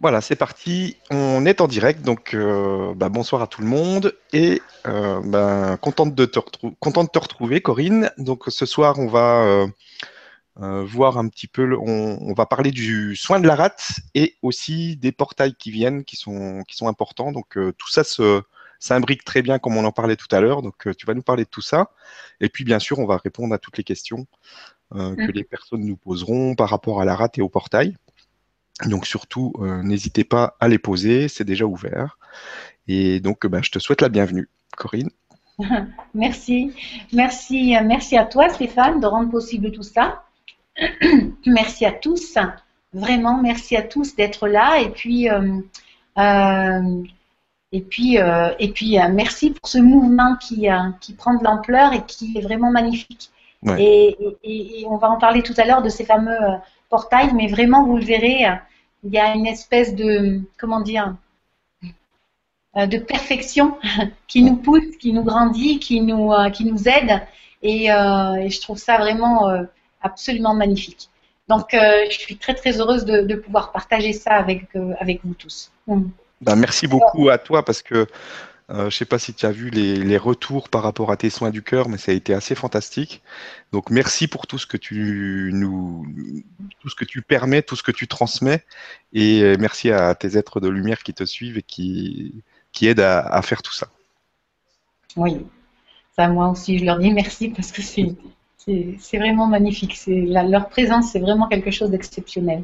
[0.00, 0.96] Voilà, c'est parti.
[1.10, 5.76] On est en direct, donc euh, bah, bonsoir à tout le monde et euh, bah,
[5.76, 6.40] contente, de te
[6.80, 8.10] contente de te retrouver, Corinne.
[8.16, 9.68] Donc ce soir, on va
[10.58, 14.36] euh, voir un petit peu, on, on, va parler du soin de la rate et
[14.40, 17.30] aussi des portails qui viennent, qui sont, qui sont importants.
[17.30, 18.40] Donc tout ça se
[18.78, 20.62] s'imbrique très bien comme on en parlait tout à l'heure.
[20.62, 21.90] Donc tu vas nous parler de tout ça.
[22.40, 24.26] Et puis bien sûr, on va répondre à toutes les questions
[24.92, 24.96] que
[25.28, 25.32] mmh.
[25.34, 27.98] les personnes nous poseront par rapport à la rate et au portail.
[28.86, 32.18] Donc surtout, euh, n'hésitez pas à les poser, c'est déjà ouvert.
[32.88, 35.10] Et donc, ben, je te souhaite la bienvenue, Corinne.
[36.14, 36.72] Merci,
[37.12, 40.22] merci, merci à toi, Stéphane, de rendre possible tout ça.
[41.46, 42.38] merci à tous,
[42.92, 44.80] vraiment, merci à tous d'être là.
[44.80, 45.60] Et puis, euh,
[46.18, 47.02] euh,
[47.72, 50.68] et puis, euh, et puis, merci pour ce mouvement qui,
[51.00, 53.30] qui prend de l'ampleur et qui est vraiment magnifique.
[53.62, 53.82] Ouais.
[53.82, 56.38] Et, et, et, on va en parler tout à l'heure de ces fameux
[56.88, 58.46] portails, mais vraiment, vous le verrez
[59.04, 61.14] il y a une espèce de, comment dire,
[62.76, 63.78] euh, de perfection
[64.28, 67.20] qui nous pousse, qui nous grandit, qui nous, euh, qui nous aide.
[67.62, 69.50] Et, euh, et, je trouve ça vraiment
[70.02, 71.08] absolument magnifique.
[71.48, 75.70] Donc, je suis très très heureuse de, pouvoir partager ça avec, avec vous tous.
[75.86, 78.06] Ben, merci beaucoup à toi parce que
[78.70, 81.28] euh, je ne sais pas si tu as vu les, retours par rapport à tes
[81.28, 83.22] soins du cœur, mais ça a été assez fantastique.
[83.72, 86.06] Donc merci pour tout ce que tu nous,
[86.80, 88.64] tout ce que tu permets, tout ce que tu transmets,
[89.12, 92.42] et merci à tes êtres de lumière qui te suivent et qui,
[92.82, 93.88] aident à, faire tout ça.
[95.16, 95.44] Oui,
[96.16, 98.14] ça moi aussi je leur dis merci parce que c'est
[98.98, 99.98] c'est vraiment magnifique.
[100.06, 102.62] La, leur présence c'est vraiment quelque chose d'exceptionnel.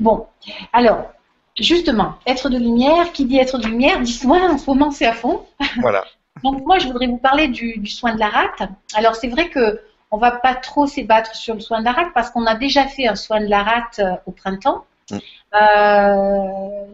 [0.00, 0.26] Bon,
[0.72, 1.12] alors
[1.58, 5.42] Justement, être de lumière, qui dit être de lumière, dit soin, moment c'est à fond.
[5.80, 6.04] Voilà.
[6.42, 8.68] Donc moi je voudrais vous parler du, du soin de la rate.
[8.94, 12.08] Alors c'est vrai que on va pas trop s'ébattre sur le soin de la rate
[12.14, 14.84] parce qu'on a déjà fait un soin de la rate euh, au printemps.
[15.10, 15.16] Mm.
[15.16, 15.20] Euh,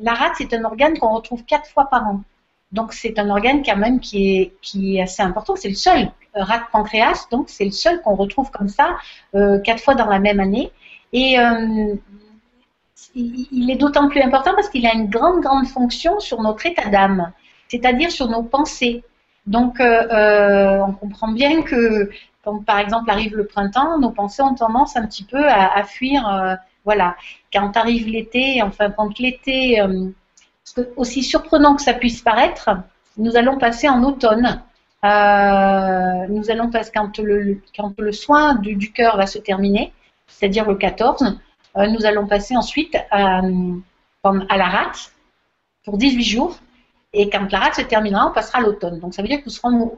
[0.01, 2.23] la rate c'est un organe qu'on retrouve quatre fois par an.
[2.73, 5.57] Donc c'est un organe quand même qui est, qui est assez important.
[5.57, 8.97] C'est le seul euh, rate pancréas, donc c'est le seul qu'on retrouve comme ça
[9.35, 10.73] euh, quatre fois dans la même année.
[11.13, 11.95] Et euh,
[13.15, 16.89] il est d'autant plus important parce qu'il a une grande, grande fonction sur notre état
[16.89, 17.33] d'âme,
[17.69, 19.05] c'est-à-dire sur nos pensées.
[19.47, 22.11] Donc, euh, euh, on comprend bien que
[22.45, 26.29] quand, par exemple, arrive le printemps, nos pensées ont tendance un petit peu à, fuir.
[26.29, 27.17] Euh, voilà.
[27.53, 29.81] Quand arrive l'été, enfin, quand l'été,
[30.97, 32.71] aussi surprenant que ça puisse paraître,
[33.17, 34.63] nous allons passer en automne.
[35.05, 39.93] Nous allons passer quand le, soin du cœur va se terminer,
[40.27, 41.39] c'est-à-dire le 14,
[41.77, 45.13] euh, nous allons passer ensuite à, à la rate
[45.85, 46.57] pour 18 jours.
[47.13, 48.99] Et quand la rate se terminera, on passera à l'automne.
[49.01, 49.51] Donc ça veut dire que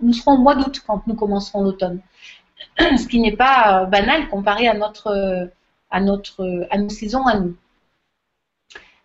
[0.03, 2.01] nous serons, au mois d'août quand nous commencerons l'automne.
[2.79, 5.51] Ce qui n'est pas euh, banal comparé à notre,
[5.91, 7.57] à à nos saisons à nous.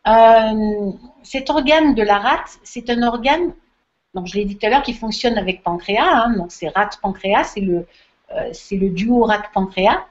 [0.08, 0.92] Euh,
[1.24, 3.54] cet organe de la rate, c'est un organe,
[4.14, 6.10] donc je l'ai dit tout à l'heure, qui fonctionne avec pancréas.
[6.10, 7.86] Hein, donc c'est rate-pancréas, c'est le,
[8.32, 10.04] euh, le duo rate-pancréas.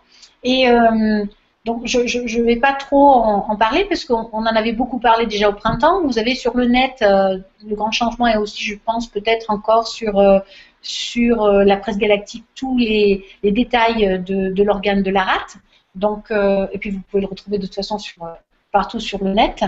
[0.44, 1.24] Et euh,
[1.68, 5.50] donc je ne vais pas trop en, parler parce qu'on en avait beaucoup parlé déjà
[5.50, 6.02] au printemps.
[6.02, 7.36] Vous avez sur le net euh,
[7.68, 10.38] le grand changement et aussi je pense peut-être encore sur, euh,
[10.80, 15.58] sur euh, la presse galactique tous les, détails de, l'organe de la rate.
[15.94, 17.98] Donc, et puis vous pouvez le retrouver de toute façon
[18.72, 19.62] partout sur le net.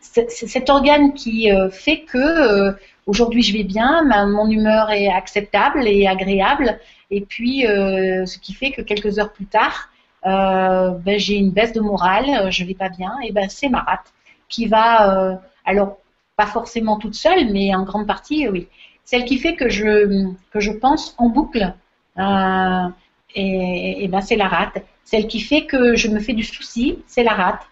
[0.00, 2.74] C'est cet organe qui fait que
[3.06, 6.78] aujourd'hui je vais bien, mon humeur est acceptable et agréable,
[7.10, 9.90] et puis ce qui fait que quelques heures plus tard,
[10.26, 13.80] ben, j'ai une baisse de morale, euh, je vais pas bien, et ben c'est ma
[13.80, 14.12] rate
[14.48, 15.98] qui va, euh, alors
[16.36, 18.68] pas forcément toute seule, mais en grande partie, oui.
[19.04, 21.74] Celle qui fait que je, que je pense en boucle,
[22.18, 22.88] euh,
[23.34, 24.78] et, ben c'est la rate.
[25.04, 27.62] Celle qui fait que je me fais du souci, c'est la rate.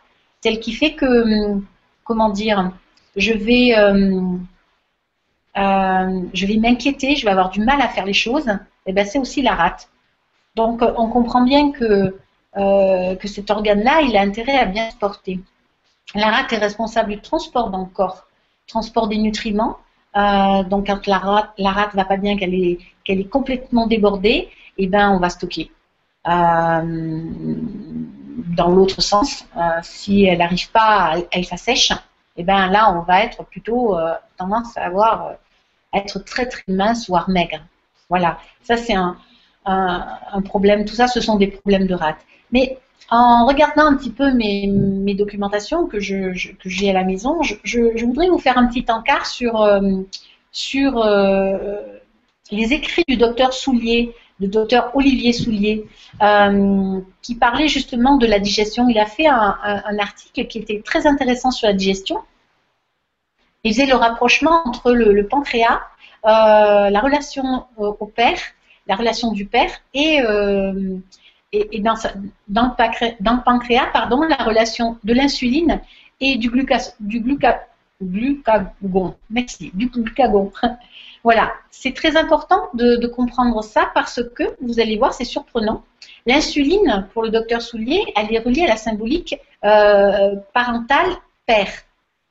[0.42, 1.58] Celle qui fait que,
[2.04, 2.72] comment dire,
[3.16, 4.20] je vais, euh,
[5.56, 8.48] euh, je vais m'inquiéter, je vais avoir du mal à faire les choses,
[8.86, 9.88] et ben c'est aussi la rate.
[10.56, 12.16] Donc on comprend bien que
[12.56, 15.40] euh, que cet organe-là, il a intérêt à bien se porter.
[16.14, 18.26] La rate est responsable du transport dans le corps,
[18.66, 19.78] transport des nutriments.
[20.16, 24.48] Euh, donc quand la rate, la rate va pas bien, qu'elle est, est complètement débordée,
[24.78, 25.72] eh ben on va stocker.
[26.28, 27.22] Euh,
[28.56, 29.46] dans l'autre sens,
[29.82, 31.92] si elle n'arrive pas, elle s'assèche,
[32.36, 33.96] eh ben là on va être plutôt
[34.36, 35.32] tendance à avoir
[35.92, 37.60] être très très mince voire maigre.
[38.08, 39.16] Voilà, ça c'est un,
[39.66, 40.84] un, problème.
[40.84, 42.18] Tout ça, ce sont des problèmes de rate.
[42.54, 42.78] Mais
[43.10, 48.04] en regardant un petit peu mes, mes documentations que j'ai je, à la maison, je,
[48.04, 49.80] voudrais vous faire un petit encart sur, euh,
[50.52, 51.82] sur euh,
[52.52, 55.84] les écrits du docteur Soulier, du docteur Olivier Soulier,
[56.22, 58.88] euh, qui parlait justement de la digestion.
[58.88, 62.20] Il a fait un, article qui était très intéressant sur la digestion.
[63.64, 65.80] il faisait le rapprochement entre le, pancréas,
[66.22, 68.38] la relation au, père,
[68.86, 70.20] la relation du père et,
[71.54, 75.80] et, dans, le pancréas, pardon, la relation de l'insuline
[76.20, 77.62] et du, glucagon.
[79.30, 80.52] Merci, du glucagon.
[81.24, 85.84] voilà, c'est très important de, comprendre ça parce que, vous allez voir, c'est surprenant.
[86.26, 91.10] L'insuline, pour le docteur Soulier, elle est reliée à la symbolique euh, parentale
[91.46, 91.72] père.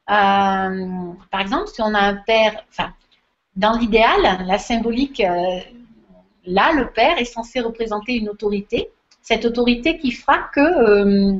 [0.09, 2.91] Euh, par exemple, si on a un père, enfin,
[3.55, 5.59] dans l'idéal, la symbolique, euh,
[6.45, 8.89] là, le père est censé représenter une autorité,
[9.23, 11.39] cette autorité qui fera que, euh,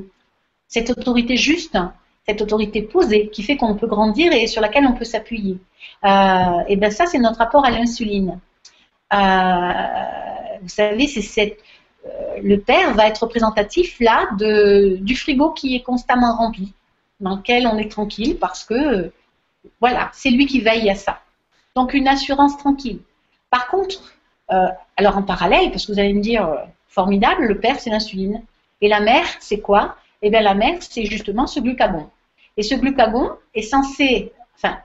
[0.67, 1.77] cette autorité juste,
[2.25, 5.57] cette autorité posée, qui fait qu'on peut grandir et sur laquelle on peut s'appuyer.
[6.03, 8.39] et bien ça, c'est notre rapport à l'insuline.
[9.11, 11.59] vous savez, c'est cette,
[12.41, 16.73] le père va être représentatif là de, du frigo qui est constamment rempli
[17.19, 19.11] dans lequel on est tranquille parce que,
[19.79, 21.21] voilà, c'est lui qui veille à ça.
[21.75, 22.99] Donc une assurance tranquille.
[23.49, 24.13] Par contre,
[24.51, 26.57] euh, alors en parallèle, parce que vous allez me dire, euh,
[26.93, 28.41] formidable, le père c'est l'insuline.
[28.81, 29.95] Et la mère, c'est quoi?
[30.21, 32.09] Eh bien la mère, c'est justement ce glucagon.
[32.57, 34.77] Et ce glucagon est censé, enfin,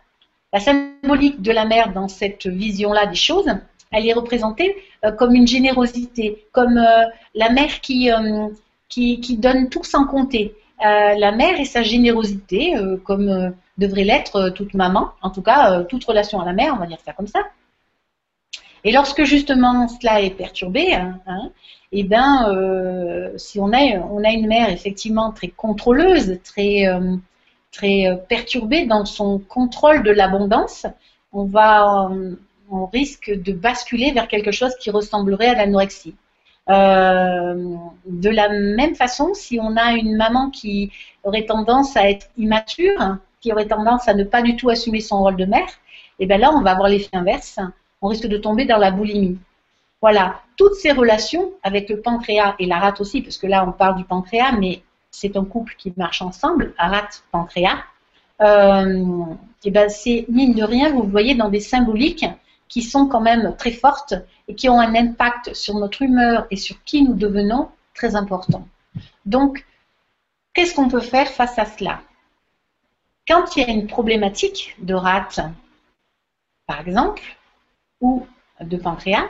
[0.52, 3.50] la symbolique de la mère dans cette vision-là des choses,
[3.90, 6.81] elle est représentée euh, comme une générosité, comme
[7.34, 8.11] la mère qui,
[8.88, 10.54] qui, donne tout sans compter.
[10.84, 15.43] Euh, la mère et sa générosité, euh, comme euh, devrait l'être toute maman, en tout
[15.43, 17.40] cas toute relation à la mère, on va dire ça comme ça.
[18.84, 21.50] Et lorsque justement cela est perturbé, hein, hein
[21.93, 26.85] eh ben, si on a, une mère effectivement très contrôleuse, très,
[27.73, 30.87] très perturbée dans son contrôle de l'abondance,
[31.32, 32.11] on va,
[32.70, 36.14] on risque de basculer vers quelque chose qui ressemblerait à l'anorexie.
[36.69, 37.76] Euh,
[38.06, 40.93] de la même façon, si on a une maman qui
[41.25, 45.20] aurait tendance à être immature, qui aurait tendance à ne pas du tout assumer son
[45.20, 45.69] rôle de mère,
[46.19, 47.58] eh bien là, on va avoir l'effet inverse.
[48.02, 49.38] On risque de tomber dans la boulimie.
[50.00, 53.73] Voilà, toutes ces relations avec le pancréas et la rate aussi, parce que là, on
[53.73, 57.83] parle du pancréas, mais c'est un couple qui marche ensemble, rate-pancréas.
[58.41, 59.25] Euh,
[59.65, 62.27] et ben c'est mine de rien, vous voyez, dans des symboliques
[62.69, 64.15] qui sont quand même très fortes
[64.47, 68.69] et qui ont un impact sur notre humeur et sur qui nous devenons très important.
[69.27, 69.67] Donc,
[70.55, 72.00] qu'est-ce qu'on peut faire face à cela?
[73.27, 75.41] Quand il y a une problématique de rate,
[76.67, 77.23] par exemple,
[78.00, 78.27] ou
[78.61, 79.29] de pancréas,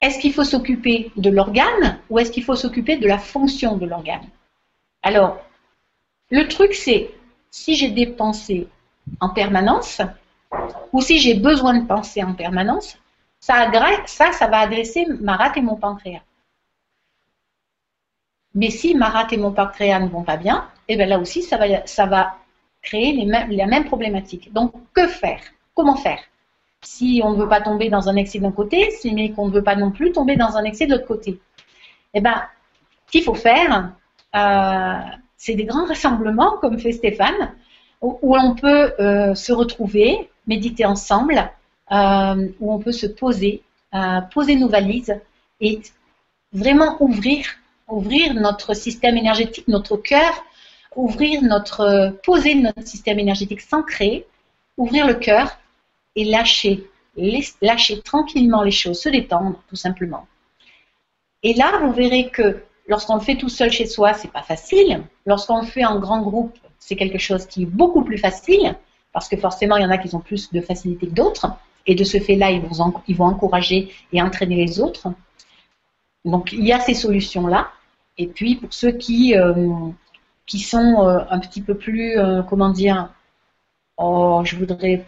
[0.00, 3.86] est-ce qu'il faut s'occuper de l'organe ou est-ce qu'il faut s'occuper de la fonction de
[3.86, 4.28] l'organe?
[5.02, 5.38] Alors,
[6.30, 7.10] le truc, c'est
[7.50, 8.68] si j'ai des pensées
[9.20, 10.02] en permanence,
[10.92, 12.98] ou si j'ai besoin de penser en permanence,
[13.40, 16.22] ça, va adresser ma rate et mon pancréas.
[18.54, 21.18] Mais si ma rate et mon pancréas ne vont pas bien, et eh bien là
[21.18, 22.38] aussi, ça va,
[22.82, 24.52] créer la même problématique.
[24.52, 25.40] Donc, que faire?
[25.74, 26.20] Comment faire?
[26.86, 29.64] Si on ne veut pas tomber dans un excès d'un côté, mais qu'on ne veut
[29.64, 31.40] pas non plus tomber dans un excès de l'autre côté.
[32.14, 32.44] Eh bien,
[33.06, 33.92] ce qu'il faut faire,
[34.36, 34.98] euh,
[35.36, 37.54] c'est des grands rassemblements, comme fait Stéphane,
[38.00, 41.50] où, on peut euh, se retrouver, méditer ensemble,
[41.90, 43.62] euh, où on peut se poser,
[44.32, 45.18] poser nos valises
[45.60, 45.80] et
[46.52, 47.46] vraiment ouvrir,
[47.88, 50.44] ouvrir notre système énergétique, notre cœur,
[50.94, 54.24] ouvrir notre, poser notre système énergétique s'ancrer,
[54.76, 55.58] ouvrir le cœur
[56.16, 56.88] et lâcher,
[57.62, 60.26] lâcher tranquillement les choses, se détendre tout simplement.
[61.42, 65.02] Et là, vous verrez que lorsqu'on le fait tout seul chez soi, c'est pas facile.
[65.26, 68.74] Lorsqu'on le fait en grand groupe, c'est quelque chose qui est beaucoup plus facile,
[69.12, 71.46] parce que forcément, il y en a qui ont plus de facilité que d'autres,
[71.86, 75.08] et de ce fait-là, ils vont, encourager et entraîner les autres.
[76.24, 77.70] Donc, il y a ces solutions-là.
[78.18, 79.68] Et puis, pour ceux qui, euh,
[80.46, 83.10] qui sont euh, un petit peu plus, euh, comment dire,
[83.96, 85.04] oh, je voudrais,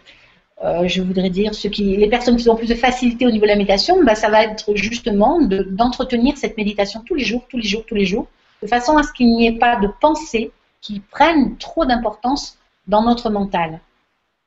[0.61, 3.55] je voudrais dire, qui, les personnes qui ont plus de facilité au niveau de la
[3.55, 7.85] méditation, bah, ça va être justement d'entretenir cette méditation tous les jours, tous les jours,
[7.85, 8.27] tous les jours,
[8.61, 10.51] de façon à ce qu'il n'y ait pas de pensée
[10.81, 13.79] qui prennent trop d'importance dans notre mental,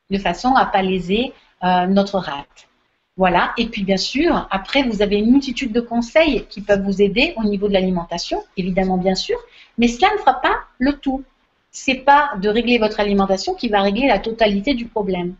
[0.09, 2.67] de façon à pas léser euh, notre rate.
[3.15, 3.53] Voilà.
[3.57, 7.33] Et puis bien sûr, après, vous avez une multitude de conseils qui peuvent vous aider
[7.37, 9.37] au niveau de l'alimentation, évidemment bien sûr,
[9.77, 11.23] mais cela ne fera pas le tout.
[11.71, 15.35] C'est pas de régler votre alimentation qui va régler la totalité du problème.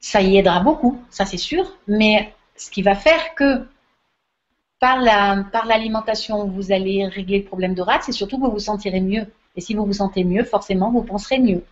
[0.00, 3.66] Ça y aidera beaucoup, ça c'est sûr, mais ce qui va faire que
[4.80, 8.58] par l'alimentation, la, vous allez régler le problème de rate, c'est surtout que vous vous
[8.58, 9.26] sentirez mieux.
[9.56, 11.64] Et si vous vous sentez mieux, forcément, vous penserez mieux.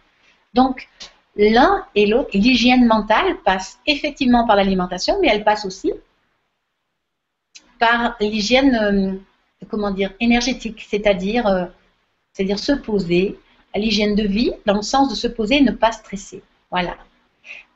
[0.55, 0.89] Donc,
[1.37, 5.93] l'un et l'autre, l'hygiène mentale passe effectivement par l'alimentation, mais elle passe aussi
[7.79, 11.67] par l'hygiène, euh, comment dire, énergétique, c'est-à-dire, euh,
[12.33, 13.39] c'est-à-dire se poser,
[13.75, 16.43] l'hygiène de vie, dans le sens de se poser et ne pas stresser.
[16.71, 16.97] Voilà.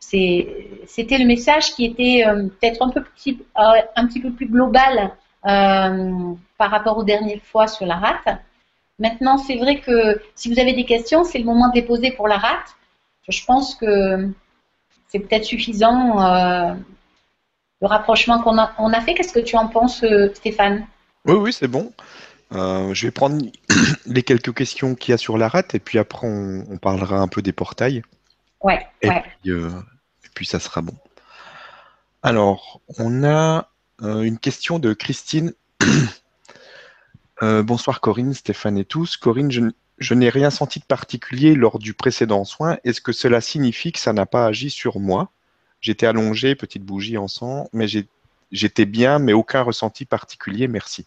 [0.01, 5.13] C'était le message qui était euh, peut-être un, peu petit, euh, petit peu plus global
[5.47, 8.41] euh, par rapport aux dernières fois sur la rate.
[8.99, 12.11] Maintenant, c'est vrai que si vous avez des questions, c'est le moment de les poser
[12.13, 12.75] pour la rate.
[13.29, 14.29] Je pense que
[15.09, 16.19] c'est peut-être suffisant
[17.81, 19.15] le rapprochement qu'on a, on a fait.
[19.15, 20.05] Qu'est-ce que tu en penses,
[20.35, 20.87] Stéphane?
[21.25, 21.93] Oui, oui, c'est bon.
[22.51, 23.43] je vais prendre
[24.07, 27.29] les quelques questions qu'il y a sur la rate et puis après on, parlera un
[27.29, 28.03] peu des portails.
[28.63, 29.25] Ouais, ouais
[30.41, 30.95] puis ça sera bon.
[32.23, 33.69] Alors, on a
[34.01, 35.53] euh, une question de Christine.
[37.43, 39.17] Euh, bonsoir Corinne, Stéphane et tous.
[39.17, 42.77] Corinne, je, n'ai rien senti de particulier lors du précédent soin.
[42.85, 45.31] Est-ce que cela signifie que ça n'a pas agi sur moi?
[45.81, 47.87] J'étais allongé, petite bougie en sang, mais
[48.53, 50.69] j'étais bien, mais aucun ressenti particulier.
[50.69, 51.07] Merci.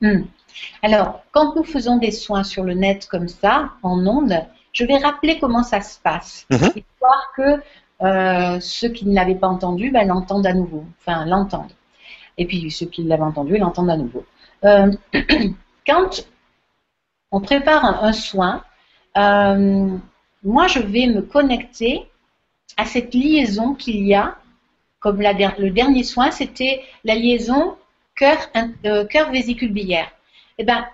[0.00, 0.26] Hmm.
[0.84, 4.46] Alors, quand nous faisons des soins sur le net comme ça, en ondes,
[4.78, 6.70] je vais rappeler comment ça se passe, mhm.
[6.76, 7.60] histoire que
[8.00, 11.72] euh, ceux qui ne l'avaient pas entendu ben, l'entendent à nouveau, enfin l'entendent.
[12.36, 14.24] Et puis ceux qui l'avaient entendu l'entendent à nouveau.
[14.64, 14.92] Euh,
[15.86, 16.24] quand
[17.32, 18.62] on prépare un, soin,
[19.16, 19.96] euh,
[20.44, 22.08] moi je vais me connecter
[22.76, 24.36] à cette liaison qu'il y a,
[25.00, 27.76] comme le dernier soin, c'était la liaison
[28.14, 30.10] cœur-vésicule biliaire.
[30.58, 30.86] Eh ben,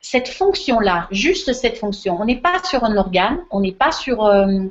[0.00, 4.24] cette fonction-là, juste cette fonction, on n'est pas sur un organe, on n'est pas sur
[4.24, 4.66] euh,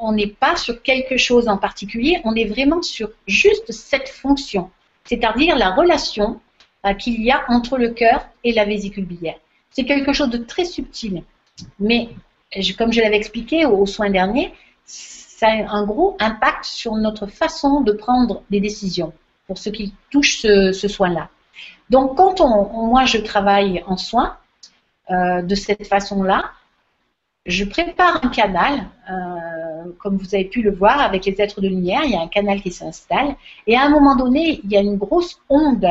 [0.00, 4.70] on n'est pas sur quelque chose en particulier, on est vraiment sur juste cette fonction,
[5.04, 6.40] c'est-à-dire la relation
[6.84, 9.38] euh, qu'il y a entre le cœur et la vésicule biliaire.
[9.70, 11.22] C'est quelque chose de très subtil,
[11.78, 12.10] mais
[12.78, 14.52] comme je l'avais expliqué aux soins derniers,
[14.84, 19.12] ça a un gros impact sur notre façon de prendre des décisions
[19.46, 21.28] pour ce qui touche ce, soin-là.
[21.90, 24.36] Donc, quand on, moi je travaille en soins
[25.10, 26.50] euh, de cette façon-là,
[27.46, 31.68] je prépare un canal, euh, comme vous avez pu le voir avec les êtres de
[31.68, 33.36] lumière, il y a un canal qui s'installe,
[33.66, 35.86] et à un moment donné, il y a une grosse onde,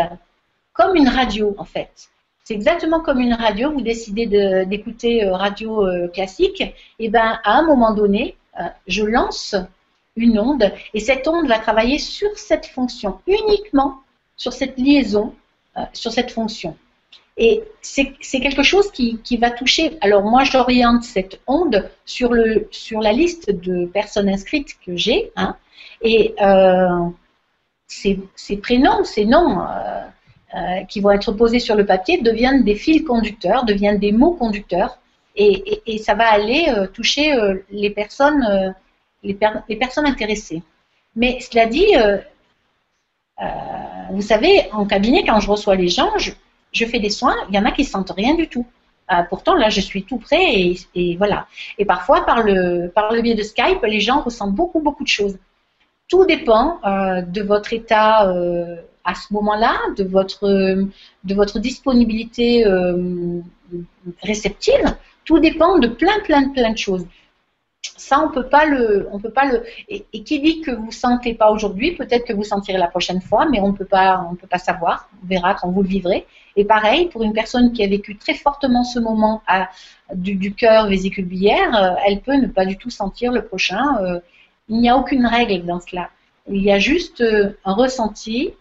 [0.73, 2.09] comme une radio en fait.
[2.43, 4.25] C'est exactement comme une radio, vous décidez
[4.65, 6.63] d'écouter euh, radio classique,
[6.97, 8.35] et bien à un moment donné,
[8.87, 9.55] je lance
[10.15, 13.99] une onde, et cette onde va travailler sur cette fonction, uniquement
[14.35, 15.33] sur cette liaison,
[15.93, 16.77] sur cette fonction.
[17.35, 19.97] Et c'est quelque chose qui, qui, va toucher.
[20.01, 25.31] Alors moi, j'oriente cette onde sur, le, sur la liste de personnes inscrites que j'ai.
[25.35, 25.55] Hein,
[26.01, 27.09] et euh,
[27.87, 30.01] ces, prénoms, ces noms euh,
[30.55, 34.33] euh, qui vont être posés sur le papier deviennent des fils conducteurs, deviennent des mots
[34.33, 34.99] conducteurs.
[35.35, 38.75] Et, et, ça va aller euh, toucher euh, les, personnes,
[39.23, 40.61] les, personnes intéressées.
[41.15, 41.87] Mais cela dit,
[44.11, 47.59] vous savez, en cabinet, quand je reçois les gens, je, fais des soins, il y
[47.59, 48.65] en a qui sentent rien du tout.
[49.11, 51.47] Euh, pourtant, là, je suis tout prêt et, voilà.
[51.77, 55.09] Et parfois, par le, par le biais de Skype, les gens ressentent beaucoup, beaucoup de
[55.09, 55.37] choses.
[56.07, 62.65] Tout dépend euh, de votre état euh, à ce moment-là, de votre, de votre disponibilité
[64.21, 64.95] réceptive.
[65.25, 67.05] Tout dépend de plein, plein, plein de choses.
[67.97, 69.63] Ça, on peut pas le, on peut pas le.
[69.89, 73.45] Et, qui dit que vous sentez pas aujourd'hui, peut-être que vous sentirez la prochaine fois,
[73.49, 75.09] mais on peut pas, on peut pas savoir.
[75.21, 76.25] On verra quand vous le vivrez.
[76.55, 79.41] Et pareil, pour une personne qui a vécu très fortement ce moment
[80.13, 83.97] du, cœur vésicule biliaire, euh, elle peut ne pas du tout sentir le prochain.
[84.01, 84.19] Euh,
[84.69, 86.09] il n'y a aucune règle dans cela.
[86.49, 88.53] Il y a juste euh, un ressenti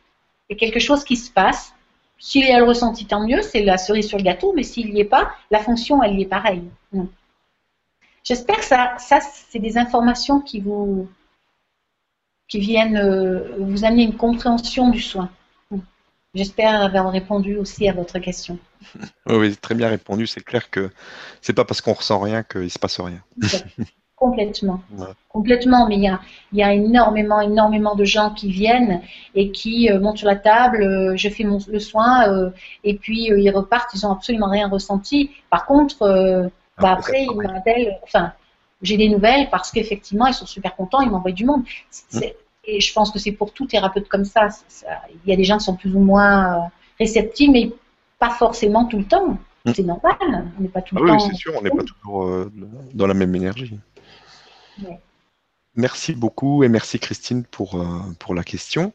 [0.49, 1.75] et quelque chose qui se passe.
[2.19, 4.93] S'il y a le ressenti, tant mieux, c'est la cerise sur le gâteau, mais s'il
[4.93, 6.63] n'y est pas, la fonction, elle y est pareille.
[8.25, 11.09] J'espère que ça, ça c'est des informations qui vous
[12.49, 13.01] qui viennent
[13.59, 15.31] vous amener une compréhension du soin.
[16.35, 18.59] J'espère avoir répondu aussi à votre question.
[19.27, 20.27] Oui, très bien répondu.
[20.27, 20.91] C'est clair que
[21.41, 23.23] c'est pas parce qu'on ressent rien qu'il se passe rien.
[24.17, 24.81] Complètement.
[25.29, 26.21] Complètement, mais il y, a,
[26.53, 29.03] y a, énormément, énormément de gens qui viennent
[29.35, 32.51] et qui euh, montent sur la table, euh, je fais mon, le soin, euh,
[32.85, 35.31] et puis ils repartent, ils n'ont absolument rien ressenti.
[35.51, 38.33] Par contre, bah, ah, après, ils m'appellent, enfin,
[38.81, 41.65] j'ai des nouvelles parce qu'effectivement, ils sont super contents, ils m'envoient du monde.
[41.91, 42.33] C'est, hum.
[42.65, 44.49] Et je pense que c'est pour tout thérapeute comme ça.
[45.25, 46.67] Il y a des gens qui sont plus ou moins euh,
[46.99, 47.73] réceptifs, mais
[48.19, 49.37] pas forcément tout le temps.
[49.65, 49.73] Hmm.
[49.75, 50.15] C'est normal.
[50.59, 51.25] On n'est pas tout le ah temps.
[51.25, 52.53] Oui, c'est sûr, on n'est pas toujours euh,
[52.95, 53.79] dans la même énergie.
[55.75, 58.93] Merci beaucoup et merci Christine pour, euh, pour la question.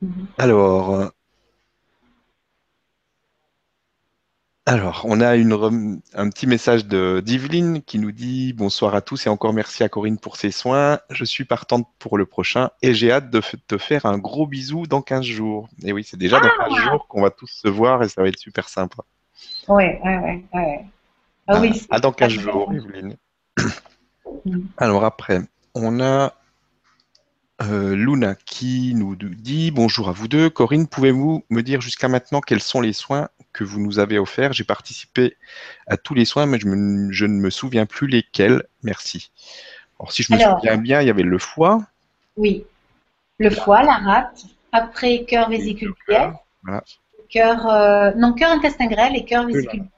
[0.00, 0.26] Mhm.
[0.38, 1.10] Alors,
[4.68, 9.30] Alors, on a une, un petit message d'Yveline qui nous dit bonsoir à tous et
[9.30, 10.98] encore merci à Corinne pour ses soins.
[11.08, 14.86] Je suis partante pour le prochain et j'ai hâte de te faire un gros bisou
[14.86, 15.70] dans 15 jours.
[15.82, 18.20] Et oui, c'est déjà dans 15 ah jours qu'on va tous se voir et ça
[18.20, 19.04] va être super sympa.
[19.68, 20.44] Oui, oui, oui.
[20.52, 20.84] Ouais.
[21.46, 21.86] Ah, oui.
[21.88, 23.16] Ah, dans 15 jours, Yveline.
[24.76, 25.40] Alors après,
[25.74, 26.34] on a
[27.62, 30.50] euh, Luna qui nous dit bonjour à vous deux.
[30.50, 34.52] Corinne, pouvez-vous me dire jusqu'à maintenant quels sont les soins que vous nous avez offerts
[34.52, 35.36] J'ai participé
[35.88, 36.68] à tous les soins, mais je,
[37.26, 38.62] ne me souviens plus lesquels.
[38.84, 39.32] Merci.
[39.98, 41.82] Alors, si je me souviens bien, il y avait le foie.
[42.36, 42.64] Oui,
[43.38, 46.34] le foie, la rate, après cœur vésiculaire,
[47.28, 49.88] cœur, euh, non, cœur intestin grêle et cœur vésiculaire.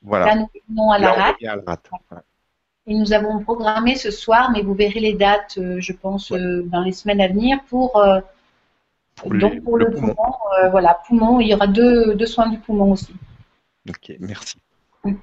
[0.00, 0.34] Voilà.
[0.70, 1.36] non à la rate.
[2.86, 6.62] Et nous avons programmé ce soir, mais vous verrez les dates, euh, je pense, euh,
[6.64, 8.02] dans les semaines à venir pour,
[9.26, 10.14] euh, donc pour le, poumon.
[10.70, 11.40] voilà, poumon.
[11.40, 13.14] Il y aura deux, deux, soins du poumon aussi.
[13.88, 14.56] Ok, merci.
[15.04, 15.16] On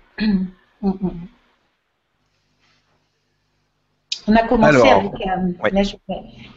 [4.36, 5.12] a commencé avec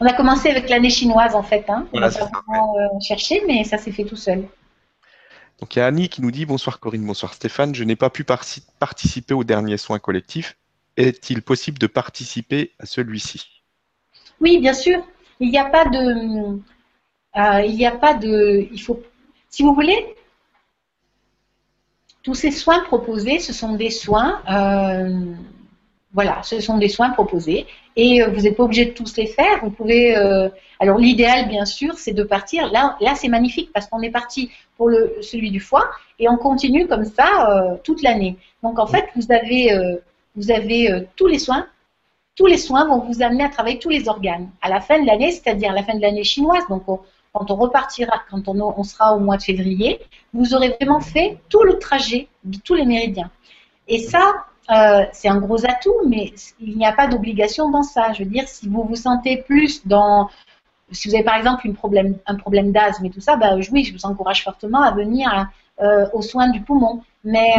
[0.00, 1.64] on a commencé avec l'année chinoise en fait.
[1.68, 1.86] Hein.
[1.92, 4.44] on a vraiment cherché, mais ça s'est fait tout seul.
[5.60, 7.74] Donc il y a Annie qui nous dit bonsoir Corinne, bonsoir Stéphane.
[7.74, 10.56] Je n'ai pas pu participer au dernier soin collectif
[10.96, 13.62] est-il possible de participer à celui-ci?
[14.40, 15.06] Oui, bien sûr.
[15.40, 16.58] Il n'y a pas de,
[17.36, 19.00] euh, il n'y a pas de, il faut,
[19.48, 20.14] si vous voulez,
[22.22, 25.34] tous ces soins proposés, ce sont des soins, euh,
[26.12, 29.26] voilà, ce sont des soins proposés et euh, vous n'êtes pas obligé de tous les
[29.26, 29.60] faire.
[29.62, 30.14] Vous pouvez,
[30.78, 32.70] alors l'idéal bien sûr, c'est de partir.
[32.70, 36.36] Là, là c'est magnifique parce qu'on est parti pour le celui du foie et on
[36.36, 38.36] continue comme ça toute l'année.
[38.62, 39.74] Donc en fait, vous avez
[40.36, 41.66] vous avez tous les soins.
[42.36, 44.50] Tous les soins vont vous amener à travailler tous les organes.
[44.60, 46.84] À la fin de l'année, c'est-à-dire la fin de l'année chinoise, donc
[47.32, 50.00] quand on repartira, quand on, sera au mois de février,
[50.32, 53.30] vous aurez vraiment fait tout le trajet de tous les méridiens.
[53.88, 54.32] Et ça,
[54.70, 58.12] euh, c'est un gros atout, mais il n'y a pas d'obligation dans ça.
[58.12, 60.28] Je veux dire, si vous vous sentez plus dans,
[60.90, 61.68] si vous avez par exemple
[62.26, 65.48] un problème d'asthme et tout ça, bah, oui, je vous encourage fortement à venir
[65.80, 67.02] euh, aux soins du poumon.
[67.24, 67.54] Mais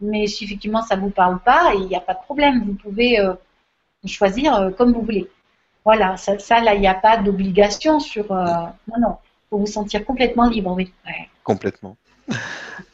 [0.00, 2.64] mais si effectivement ça ne vous parle pas, il n'y a pas de problème.
[2.64, 3.34] Vous pouvez euh,
[4.06, 5.30] choisir euh, comme vous voulez.
[5.84, 8.32] Voilà, ça, là, il n'y a pas d'obligation sur.
[8.32, 8.44] Euh,
[8.88, 9.16] non, non.
[9.18, 10.92] Il faut vous sentir complètement libre, oui.
[11.42, 11.96] Complètement.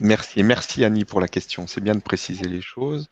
[0.01, 0.43] Merci.
[0.43, 1.67] Merci Annie pour la question.
[1.67, 3.09] C'est bien de préciser les choses.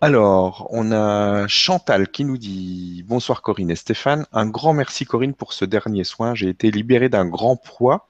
[0.00, 4.26] Alors, on a Chantal qui nous dit Bonsoir Corinne et Stéphane.
[4.32, 6.36] Un grand merci Corinne pour ce dernier soin.
[6.36, 8.08] J'ai été libérée d'un grand poids.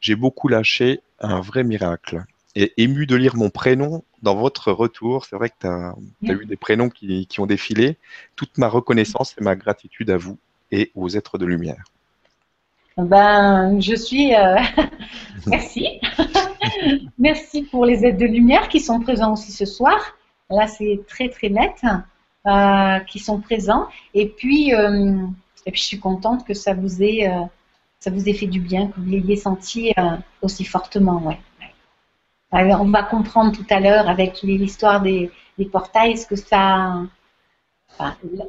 [0.00, 1.00] J'ai beaucoup lâché.
[1.18, 2.24] Un vrai miracle
[2.56, 5.24] et ému de lire mon prénom dans votre retour.
[5.24, 5.94] C'est vrai que tu as,
[6.32, 7.96] eu des prénoms qui, ont défilé.
[8.36, 10.38] Toute ma reconnaissance et ma gratitude à vous
[10.70, 11.84] et aux êtres de lumière.
[12.96, 14.34] Ben, je suis.
[14.34, 14.56] Euh,
[15.46, 16.00] merci.
[17.18, 20.16] Merci pour les êtres de lumière qui sont présents aussi ce soir.
[20.48, 21.84] Là, c'est très très net,
[22.46, 23.88] euh, qui sont présents.
[24.14, 25.16] Et puis, euh,
[25.66, 27.30] et puis, je suis contente que ça vous ait,
[28.00, 29.92] ça vous ait fait du bien, que vous l'ayez senti
[30.42, 31.38] aussi fortement, ouais
[32.54, 35.30] on va comprendre tout à l'heure avec l'histoire des,
[35.72, 37.02] portails ce que ça,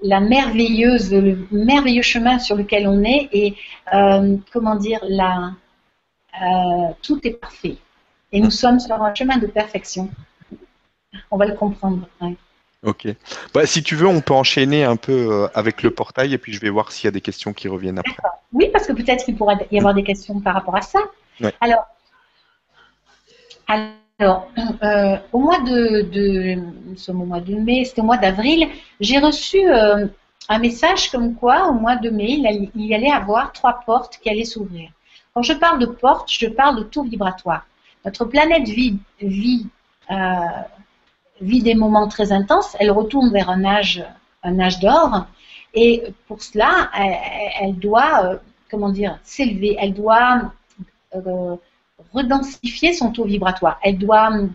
[0.03, 3.55] la merveilleuse, le merveilleux chemin sur lequel on est et
[3.93, 5.51] euh, comment dire, la,
[6.41, 7.77] euh, tout est parfait.
[8.31, 10.09] Et nous sommes sur un chemin de perfection.
[11.31, 12.07] On va le comprendre.
[12.83, 13.07] Ok.
[13.53, 16.53] Bah, si tu veux, on peut enchaîner un peu euh, avec le portail et puis
[16.53, 18.15] je vais voir s'il y a des questions qui reviennent après.
[18.51, 20.99] Oui, parce que peut-être qu'il pourrait y avoir des questions par rapport à ça.
[21.61, 21.85] Alors,
[23.67, 24.47] alors,
[24.83, 26.57] euh, au mois de,
[27.09, 28.67] au mois de mai, c'était au mois d'avril,
[28.99, 30.07] j'ai reçu euh,
[30.47, 34.29] un message comme quoi, au mois de mai, il, y allait avoir trois portes qui
[34.29, 34.89] allaient s'ouvrir.
[35.33, 37.65] Quand je parle de portes, je parle de taux vibratoire.
[38.05, 39.67] Notre planète vit, vit,
[40.11, 40.15] euh,
[41.41, 44.05] vit des moments très intenses, elle retourne vers un âge,
[44.43, 45.25] un âge d'or,
[45.73, 47.17] et pour cela, elle,
[47.59, 48.39] elle doit,
[48.71, 50.51] comment dire, s'élever, elle doit
[52.13, 53.79] redensifier son taux vibratoire.
[53.83, 54.53] Elle doit hum,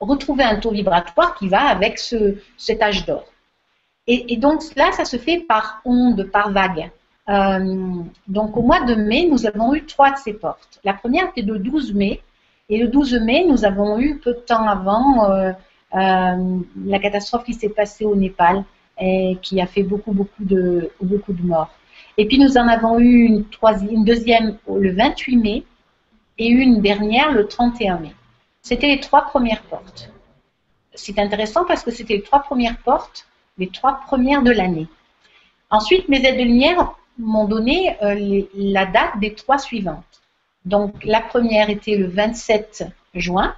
[0.00, 3.24] retrouver un taux vibratoire qui va avec ce, cet âge d'or.
[4.06, 6.90] Et, donc là, ça se fait par onde, par vague.
[7.28, 10.80] Euh, donc au mois de mai, nous avons eu trois de ces portes.
[10.82, 12.20] La première était le 12 mai.
[12.68, 15.52] Et le 12 mai, nous avons eu peu de temps avant euh,
[15.94, 18.64] euh, la catastrophe qui s'est passée au Népal
[18.98, 21.70] et qui a fait beaucoup, beaucoup de, beaucoup de morts.
[22.16, 25.64] Et puis nous en avons eu une deuxième le 28 mai
[26.40, 28.14] et une dernière le 31 mai.
[28.62, 30.10] C'était les trois premières portes.
[30.94, 33.26] C'est intéressant parce que c'était les trois premières portes,
[33.58, 34.88] les trois premières de l'année.
[35.68, 40.22] Ensuite, mes aides de lumière m'ont donné euh, la date des trois suivantes.
[40.64, 43.54] Donc, la première était le 27 juin.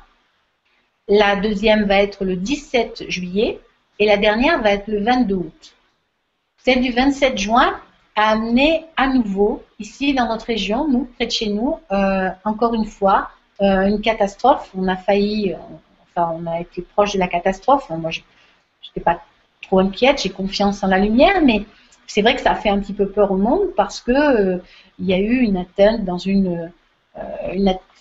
[1.06, 3.60] La deuxième va être le 17 juillet
[4.00, 5.74] et la dernière va être le 22 août.
[6.58, 7.80] Celle du 27 juin
[8.16, 12.74] a amené à nouveau, ici dans notre région, nous, près de chez nous, euh, encore
[12.74, 14.70] une fois, euh, une catastrophe.
[14.76, 15.54] On a failli,
[16.14, 17.88] enfin, on a été proche de la catastrophe.
[17.90, 18.20] Moi, je
[18.88, 19.20] n'étais pas
[19.62, 21.64] trop inquiète, j'ai confiance en la lumière, mais
[22.06, 24.58] c'est vrai que ça a fait un petit peu peur au monde parce que euh,
[24.98, 26.70] il y a eu une atteinte dans une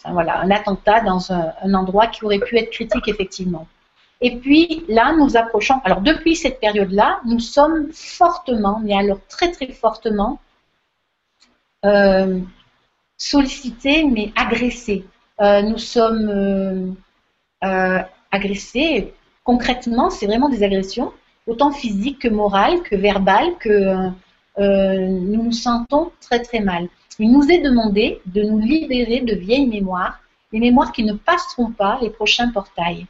[0.10, 3.68] voilà, un attentat dans un, endroit qui aurait pu être critique effectivement.
[4.22, 5.82] Et puis là, nous approchons.
[5.84, 10.40] Alors depuis cette période-là, nous sommes fortement, mais alors très très fortement,
[11.86, 12.40] euh,
[13.18, 15.06] sollicités, mais agressés.
[15.42, 16.96] Euh, nous sommes
[17.64, 19.14] euh, agressés.
[19.44, 21.12] Concrètement, c'est vraiment des agressions,
[21.48, 24.10] autant physiques que morales, que verbales, que
[24.60, 26.88] nous nous sentons très très mal.
[27.18, 30.20] Il nous est demandé de nous libérer de vieilles mémoires,
[30.52, 33.08] les mémoires qui ne passeront pas les prochains portails.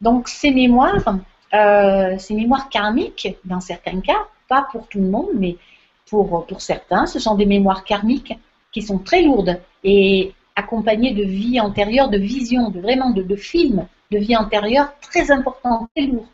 [0.00, 1.16] Donc ces mémoires,
[1.54, 5.56] euh, ces mémoires karmiques, dans certains cas, pas pour tout le monde, mais
[6.08, 8.38] pour, pour certains, ce sont des mémoires karmiques
[8.72, 13.36] qui sont très lourdes et accompagnées de vie antérieure, de vision, de vraiment de, de
[13.36, 16.28] films de vie antérieure très importants, très lourds.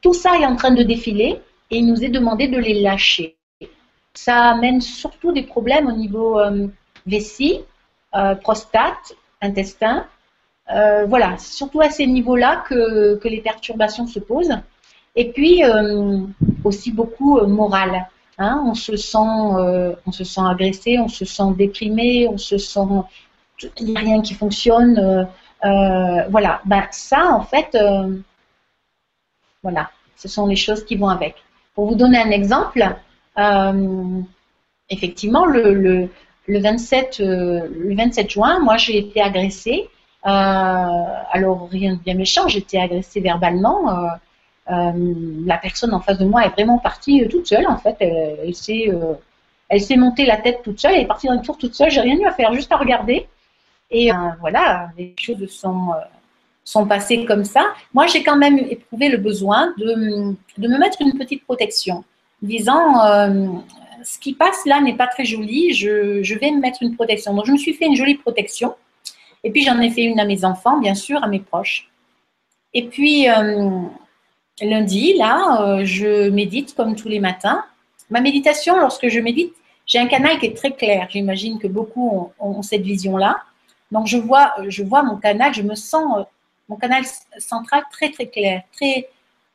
[0.00, 3.36] Tout ça est en train de défiler et il nous est demandé de les lâcher.
[4.14, 6.66] Ça amène surtout des problèmes au niveau euh,
[7.06, 7.60] vessie,
[8.14, 10.06] euh, prostate, intestin.
[10.74, 14.56] Euh, voilà, c'est surtout à ces niveaux-là que, que, les perturbations se posent.
[15.16, 16.20] Et puis euh,
[16.64, 18.06] aussi beaucoup euh, moral.
[18.38, 19.18] Hein, on se sent,
[20.38, 22.80] agressé, on se sent déprimé, on se sent,
[23.78, 25.28] il n'y a rien qui fonctionne.
[25.62, 27.76] voilà, ben ça en fait,
[29.62, 31.34] voilà, ce sont les choses qui vont avec.
[31.74, 32.82] Pour vous donner un exemple,
[34.88, 36.08] effectivement, le, le,
[36.50, 39.88] le 27, euh, le 27 juin, moi, j'ai été agressée.
[40.26, 44.08] Euh, alors, rien de bien méchant, été agressée verbalement.
[44.68, 47.96] la personne en face de moi est vraiment partie toute seule, en fait.
[48.00, 48.90] Elle, s'est
[49.68, 51.90] elle s'est montée la tête toute seule, elle est partie dans le tour toute seule,
[51.90, 53.26] j'ai rien eu à faire, juste à regarder.
[53.90, 55.92] Et voilà, les choses sont,
[56.64, 57.72] sont passées comme ça.
[57.94, 62.04] Moi, j'ai quand même éprouvé le besoin de, de, me mettre une petite protection
[62.42, 63.48] disant euh,
[64.04, 67.34] ce qui passe là n'est pas très joli, je, vais me mettre une protection.
[67.34, 68.74] Donc je me suis fait une jolie protection.
[69.42, 71.90] Et puis j'en ai fait une à mes enfants, bien sûr, à mes proches.
[72.74, 73.82] Et puis euh,
[74.60, 77.64] lundi, là, euh, je médite comme tous les matins.
[78.10, 79.54] Ma méditation, lorsque je médite,
[79.86, 81.08] j'ai un canal qui est très clair.
[81.10, 83.42] J'imagine que beaucoup ont, cette vision-là.
[83.90, 86.26] Donc je vois, je vois mon canal, je me sens
[86.68, 87.02] mon canal
[87.38, 89.08] central très très clair, très,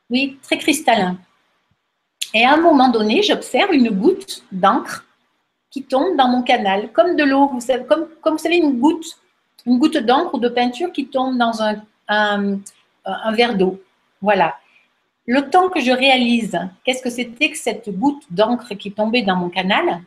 [0.10, 1.18] oui, très cristallin.
[2.34, 5.06] Et à un moment donné, j'observe une goutte d'encre
[5.72, 9.18] qui tombe dans mon canal, comme de l'eau, vous savez, comme vous savez, une goutte,
[9.66, 13.82] une goutte d'encre ou de peinture qui tombe dans un, un, verre d'eau.
[14.22, 14.56] Voilà.
[15.26, 19.36] Le temps que je réalise qu'est-ce que c'était que cette goutte d'encre qui tombait dans
[19.36, 20.02] mon canal,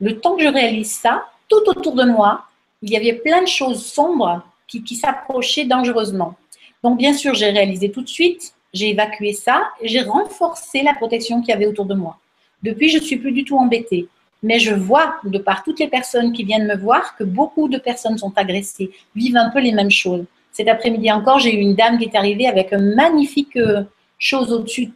[0.00, 2.44] le temps que je réalise ça, tout autour de moi,
[2.80, 6.36] il y avait plein de choses sombres qui, qui s'approchaient dangereusement.
[6.82, 11.40] Donc, bien sûr, j'ai réalisé tout de suite, j'ai évacué ça j'ai renforcé la protection
[11.40, 12.18] qu'il y avait autour de moi.
[12.62, 14.08] Depuis, je ne suis plus du tout embêtée.
[14.42, 17.78] Mais je vois, de par toutes les personnes qui viennent me voir, que beaucoup de
[17.78, 20.24] personnes sont agressées, vivent un peu les mêmes choses.
[20.50, 23.84] Cet après-midi encore, j'ai eu une dame qui est arrivée avec une magnifique euh,
[24.18, 24.92] chose au-dessus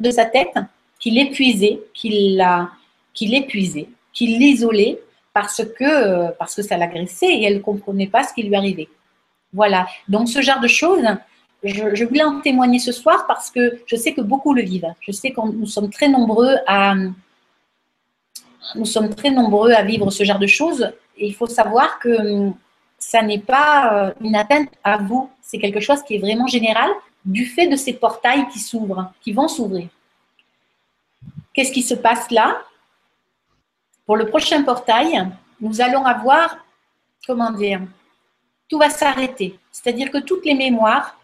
[0.00, 0.54] de, sa tête
[0.98, 2.38] qui l'épuisait, qui
[3.14, 4.98] qui l'épuisait, qui l'isolait
[5.32, 8.54] parce que, euh, parce que ça l'agressait et elle ne comprenait pas ce qui lui
[8.54, 8.88] arrivait.
[9.52, 9.86] Voilà.
[10.08, 11.04] Donc, ce genre de choses,
[11.62, 14.92] je, voulais en témoigner ce soir parce que je sais que beaucoup le vivent.
[15.00, 16.94] Je sais que nous sommes très nombreux à
[18.74, 20.92] nous sommes très nombreux à vivre ce genre de choses.
[21.16, 22.54] Et il faut savoir que hum,
[22.98, 25.30] ça n'est pas euh, une atteinte à vous.
[25.42, 26.90] C'est quelque chose qui est vraiment général
[27.24, 29.88] du fait de ces portails qui s'ouvrent, qui vont s'ouvrir.
[31.52, 32.62] Qu'est-ce qui se passe là?
[34.06, 35.28] Pour le prochain portail,
[35.60, 36.56] nous allons avoir,
[37.26, 37.80] comment dire,
[38.68, 39.58] tout va s'arrêter.
[39.70, 41.18] C'est-à-dire que toutes les mémoires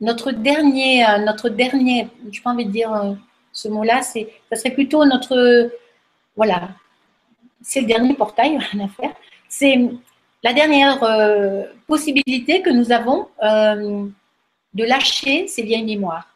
[0.00, 3.14] notre dernier, euh, notre dernier, je pas envie de dire euh,
[3.58, 5.68] ce mot-là, c'est, ça serait plutôt notre,
[6.36, 6.68] voilà,
[7.60, 9.12] c'est le dernier portail, rien à faire.
[9.48, 9.76] C'est
[10.44, 16.28] la dernière euh, possibilité que nous avons de lâcher ces vieilles mémoires.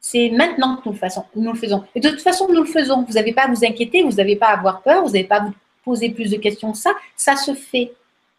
[0.00, 1.84] C'est maintenant que nous le, nous le faisons.
[1.94, 3.04] Et de toute façon, nous le faisons.
[3.06, 5.36] Vous n'avez pas à vous inquiéter, vous n'avez pas à avoir peur, vous n'avez pas
[5.36, 5.52] à vous
[5.84, 6.92] poser plus de questions que ça.
[7.14, 7.92] Ça se fait.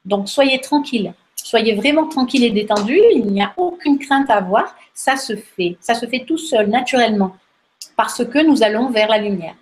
[0.04, 1.14] Donc, soyez tranquille.
[1.36, 5.76] Soyez vraiment tranquille et détendu, il n'y a aucune crainte à avoir, ça se fait,
[5.82, 7.36] ça se fait tout seul, naturellement,
[7.96, 9.56] parce que nous allons vers la lumière.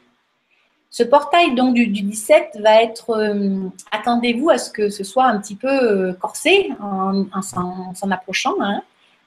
[0.91, 5.39] Ce portail donc du, 17 va être, euh, attendez-vous à ce que ce soit un
[5.39, 8.55] petit peu euh, corsé en, s'en approchant.
[8.59, 8.81] Hein.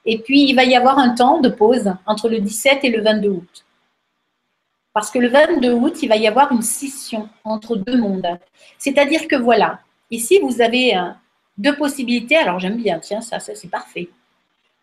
[0.05, 3.01] Et puis il va y avoir un temps de pause entre le 17 et le
[3.01, 3.65] 22 août.
[4.93, 8.27] Parce que le 22 août, il va y avoir une scission entre deux mondes.
[8.77, 9.79] C'est-à-dire que voilà,
[10.11, 10.95] ici vous avez
[11.57, 12.35] deux possibilités.
[12.35, 14.09] Alors j'aime bien, tiens, ça c'est parfait.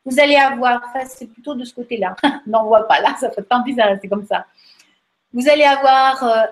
[0.04, 2.16] Vous allez avoir, c'est plutôt de ce côté-là.
[2.52, 4.46] on voit pas là, ça fait tant bizarre, c'est comme ça.
[5.32, 6.46] Vous allez avoir euh,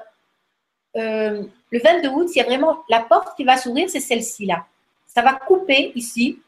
[0.97, 4.47] euh, le 22 août, il y a vraiment la porte qui va s'ouvrir, c'est celle-ci
[4.47, 4.65] là.
[5.07, 6.39] Ça va couper ici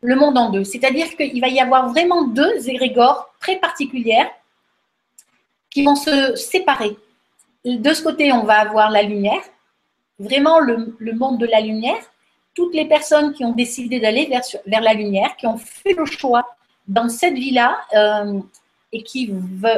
[0.00, 0.64] le monde en deux.
[0.64, 4.30] C'est-à-dire qu'il va y avoir vraiment deux égrégores très particulières
[5.70, 6.96] qui vont se séparer.
[7.64, 9.42] De ce côté, on va avoir la lumière,
[10.18, 12.02] vraiment le, monde de la lumière.
[12.58, 16.44] Toutes les personnes qui ont décidé d'aller vers, la lumière, qui ont fait le choix
[16.88, 18.40] dans cette vie-là euh,
[18.92, 19.32] et qui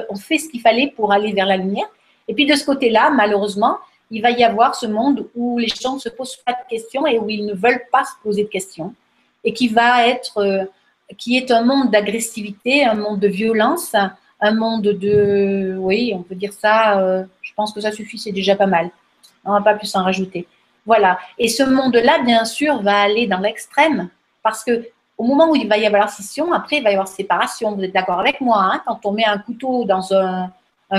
[0.08, 1.88] ont fait ce qu'il fallait pour aller vers la lumière.
[2.26, 3.76] Et puis de ce côté-là, malheureusement,
[4.10, 7.06] il va y avoir ce monde où les gens ne se posent pas de questions
[7.06, 8.94] et où ils ne veulent pas se poser de questions.
[9.44, 10.64] Et qui va être, euh,
[11.18, 13.94] qui est un monde d'agressivité, un monde de violence,
[14.40, 18.32] un monde de, oui, on peut dire ça, euh, je pense que ça suffit, c'est
[18.32, 18.88] déjà pas mal.
[19.44, 20.46] On va pas plus en rajouter.
[20.86, 21.18] Voilà.
[21.38, 24.08] Et ce monde-là, bien sûr, va aller dans l'extrême
[24.42, 24.88] parce que
[25.18, 27.72] au moment où il va y avoir scission, après, il va y avoir séparation.
[27.72, 30.50] Vous êtes d'accord avec moi hein Quand on met un couteau dans un,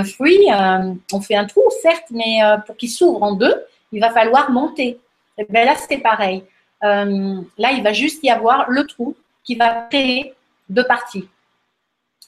[0.04, 3.54] fruit, euh, on fait un trou, certes, mais euh, pour qu'il s'ouvre en deux,
[3.90, 5.00] il va falloir monter.
[5.38, 6.44] Et bien là, c'est pareil.
[6.82, 10.34] là, il va juste y avoir le trou qui va créer
[10.68, 11.28] deux parties.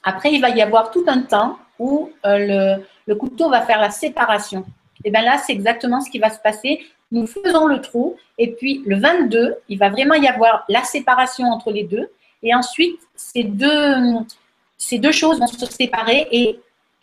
[0.02, 3.90] Après, il va y avoir tout un temps où euh, le, couteau va faire la
[3.90, 4.64] séparation.
[5.02, 6.84] Et bien là, c'est exactement ce qui va se passer.
[7.14, 11.46] Nous faisons le trou et puis le 22, il va vraiment y avoir la séparation
[11.46, 12.10] entre les deux.
[12.42, 16.26] Et ensuite, ces deux, choses vont se séparer.
[16.32, 16.58] Et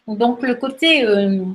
[0.08, 1.46] donc, le côté, euh,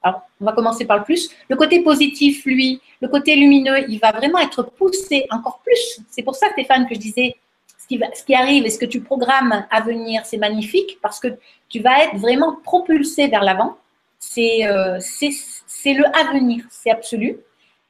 [0.00, 1.28] alors, on va commencer par le plus.
[1.48, 6.00] Le côté positif, lui, le côté lumineux, il va vraiment être poussé encore plus.
[6.08, 7.34] C'est pour ça, Stéphane, que je disais,
[7.76, 11.28] ce qui arrive et ce que tu programmes à venir, c'est magnifique parce que
[11.68, 13.76] tu vas être vraiment propulsé vers l'avant.
[14.20, 17.38] C'est euh, le avenir, c'est absolu.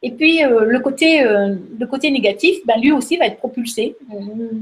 [0.03, 3.97] Et puis euh, le, côté, euh, le côté négatif, ben, lui aussi va être propulsé,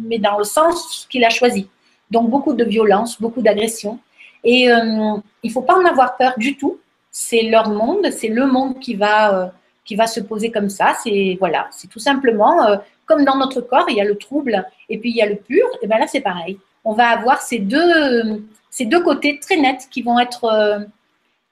[0.07, 1.69] mais dans le sens qu'il a choisi.
[2.11, 3.99] Donc beaucoup de violence, beaucoup d'agression.
[4.45, 6.79] Et il ne faut pas en avoir peur du tout.
[7.11, 9.53] C'est leur monde, c'est le monde qui va,
[9.85, 10.95] qui va se poser comme ça.
[11.03, 15.11] C'est voilà, tout simplement comme dans notre corps, il y a le trouble et puis
[15.11, 16.59] il y a le pur, et bien là c'est pareil.
[16.85, 20.45] On va avoir ces deux, ces deux côtés très nets qui vont être.
[20.45, 20.81] Euh,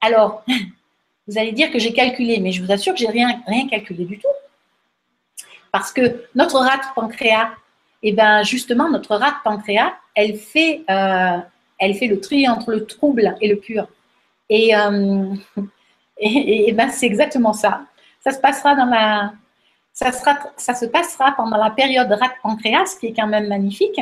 [0.00, 0.44] alors,
[1.26, 4.04] vous allez dire que j'ai calculé, mais je vous assure que j'ai rien, rien calculé
[4.04, 4.28] du tout.
[5.72, 7.50] Parce que notre rate pancréas,
[8.02, 11.38] et ben justement, notre rate pancréas, elle fait, euh,
[11.78, 13.88] elle fait le tri entre le trouble et le pur.
[14.50, 15.34] Et, euh,
[16.18, 17.86] et, et ben c'est exactement ça.
[18.20, 19.32] Ça se passera dans la,
[19.92, 23.98] ça, sera, ça se passera pendant la période rat pancréas, qui est quand même magnifique.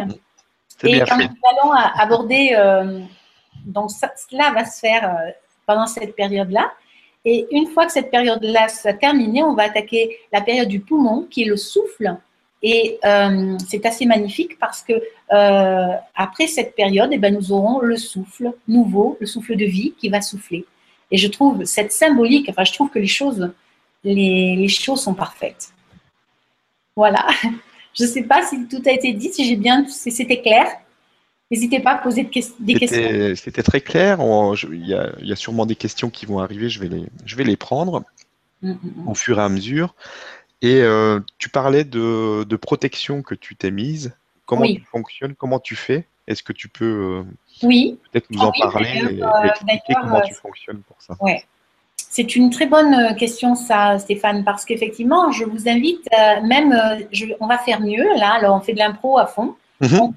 [0.85, 3.00] Et quand nous allons aborder, euh,
[3.64, 5.16] donc cela va se faire
[5.64, 6.72] pendant cette période-là.
[7.24, 11.26] Et une fois que cette période-là sera terminée, on va attaquer la période du poumon,
[11.30, 12.16] qui est le souffle.
[12.64, 14.94] Et euh, c'est assez magnifique parce que
[16.14, 20.08] après cette période, eh ben, nous aurons le souffle nouveau, le souffle de vie qui
[20.08, 20.64] va souffler.
[21.11, 23.50] Et je trouve cette symbolique, enfin, je trouve que les choses,
[24.04, 25.72] les choses sont parfaites.
[26.96, 27.26] Voilà.
[27.94, 30.66] Je ne sais pas si tout a été dit, si j'ai bien, si c'était clair.
[31.53, 32.27] N'hésitez pas à poser
[32.61, 33.37] des questions.
[33.37, 34.19] C'était très clair.
[34.71, 36.71] Il y, a, sûrement des questions qui vont arriver.
[36.71, 38.05] Je vais les, je vais les prendre
[38.62, 39.09] mm, mm, mm.
[39.09, 39.95] au fur et à mesure.
[40.62, 44.15] Et euh, tu parlais de, protection que tu t'es mise.
[44.47, 45.35] Comment tu fonctionnes?
[45.35, 46.07] Comment tu fais?
[46.27, 47.99] Est-ce que tu peux euh, oui.
[48.11, 51.19] peut-être nous en parler et, euh, expliquer comment tu fonctionnes pour ça?
[51.97, 56.75] C'est une très bonne question, ça, Stéphane, parce qu'effectivement, je vous invite, euh, même,
[57.41, 59.55] on va faire mieux, là, alors on fait de l'impro à fond.
[59.83, 60.14] Mhm.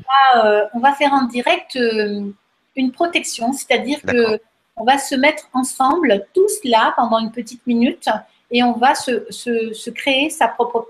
[0.73, 4.39] on, va, faire en direct une protection, c'est-à-dire que
[4.77, 8.07] on va se mettre ensemble, tous là, pendant une petite minute,
[8.51, 10.87] et on va se, créer sa propre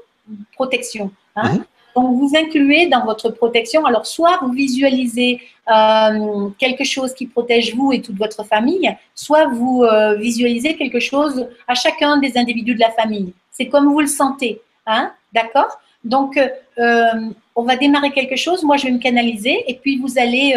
[0.55, 1.11] protection.
[1.35, 1.53] Hein.
[1.53, 1.65] Mhm.
[1.95, 7.73] Donc, vous incluez dans votre protection, alors soit vous visualisez euh, quelque chose qui protège
[7.73, 12.75] vous et toute votre famille, soit vous euh, visualisez quelque chose à chacun des individus
[12.75, 13.33] de la famille.
[13.49, 15.79] C'est comme vous le sentez, hein, d'accord?
[16.05, 20.17] Donc, euh, on va démarrer quelque chose, moi je vais me canaliser, et puis vous
[20.17, 20.55] allez,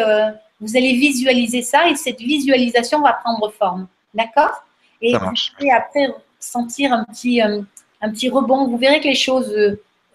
[0.61, 4.62] vous allez visualiser ça, et cette visualisation va prendre forme, d'accord?
[5.00, 5.26] Et vous
[5.58, 6.06] allez après
[6.38, 9.50] sentir un petit, un petit rebond, vous verrez que les choses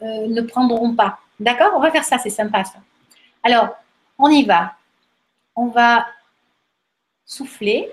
[0.04, 1.20] euh, ne prendront pas.
[1.40, 1.74] D'accord?
[1.76, 2.80] On va faire ça, c'est sympa ça.
[3.42, 3.70] Alors,
[4.18, 4.74] on y va.
[5.56, 6.06] On va
[7.26, 7.90] souffler.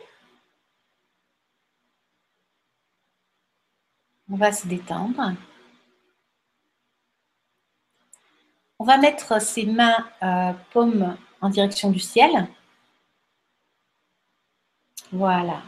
[4.30, 5.34] On va se détendre.
[8.80, 10.52] On va mettre ses mains euh,
[11.42, 12.48] en direction du ciel.
[15.12, 15.60] Voilà.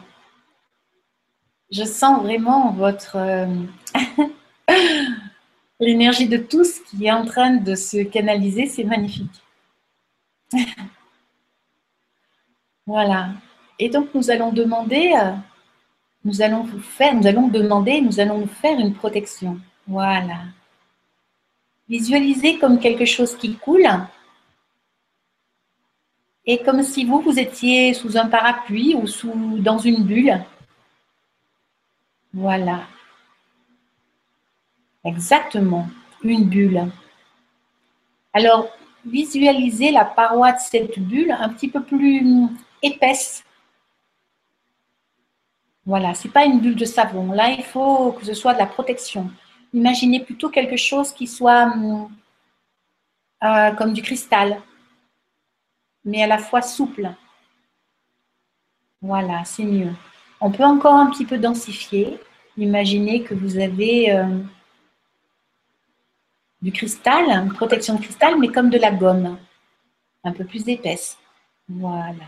[1.69, 3.45] Je sens vraiment votre euh,
[5.79, 9.43] l'énergie de tous qui est en train de se canaliser, c'est magnifique.
[12.87, 13.29] voilà.
[13.77, 15.33] Et donc nous allons demander, euh,
[16.25, 19.59] nous allons vous faire, nous allons demander, nous allons vous faire une protection.
[19.85, 20.45] Voilà.
[21.89, 23.87] Visualisez comme quelque chose qui coule
[26.45, 30.43] et comme si vous, vous étiez sous un parapluie ou sous, dans une bulle.
[32.33, 32.81] Voilà.
[35.05, 35.87] Exactement,
[36.23, 36.89] une bulle.
[38.33, 38.69] Alors,
[39.05, 42.47] visualisez la paroi de cette bulle un petit peu plus
[42.81, 43.43] épaisse.
[45.85, 47.31] Voilà, ce n'est pas une bulle de savon.
[47.31, 49.29] Là, il faut que ce soit de la protection.
[49.73, 51.73] Imaginez plutôt quelque chose qui soit
[53.43, 54.61] euh, comme du cristal,
[56.05, 57.11] mais à la fois souple.
[59.01, 59.91] Voilà, c'est mieux.
[60.39, 62.19] On peut encore un petit peu densifier.
[62.55, 64.39] Imaginez que vous avez euh,
[66.61, 69.37] du cristal, une protection de cristal, mais comme de la gomme,
[70.23, 71.17] un peu plus épaisse.
[71.67, 72.25] Voilà.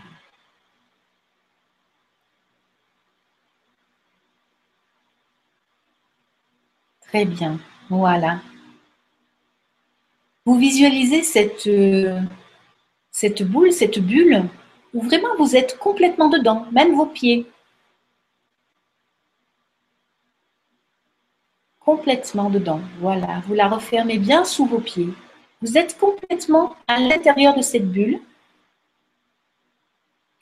[7.16, 8.40] Très bien, voilà.
[10.44, 12.20] Vous visualisez cette, euh,
[13.10, 14.42] cette boule, cette bulle,
[14.92, 17.46] où vraiment vous êtes complètement dedans, même vos pieds.
[21.80, 22.82] complètement dedans.
[23.00, 25.14] Voilà, vous la refermez bien sous vos pieds.
[25.62, 28.20] Vous êtes complètement à l'intérieur de cette bulle.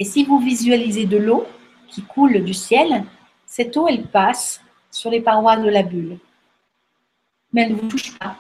[0.01, 1.47] Et si vous visualisez de l'eau
[1.87, 3.05] qui coule du ciel,
[3.47, 4.61] cette eau, elle passe
[4.91, 6.19] sur les parois de la bulle.
[7.55, 8.37] Mais elle ne vous touche pas.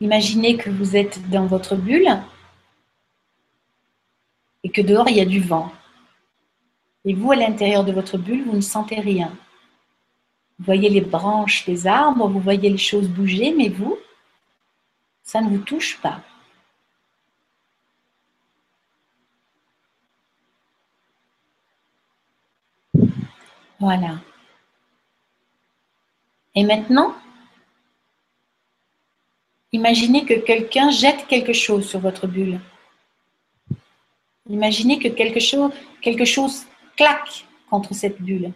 [0.00, 2.20] Imaginez que vous êtes dans votre bulle
[4.62, 5.72] et que dehors, il y a du vent.
[7.06, 9.36] Et vous, à l'intérieur de votre bulle, vous ne sentez rien.
[10.58, 13.96] Vous voyez les branches des arbres, vous voyez les choses bouger, mais vous,
[15.22, 16.20] ça ne vous touche pas.
[23.84, 24.18] Voilà.
[26.54, 27.14] Et maintenant,
[29.72, 32.62] imaginez que quelqu'un jette quelque chose sur votre bulle.
[34.48, 35.70] Imaginez que quelque chose,
[36.00, 36.64] quelque chose
[36.96, 38.54] claque contre cette bulle.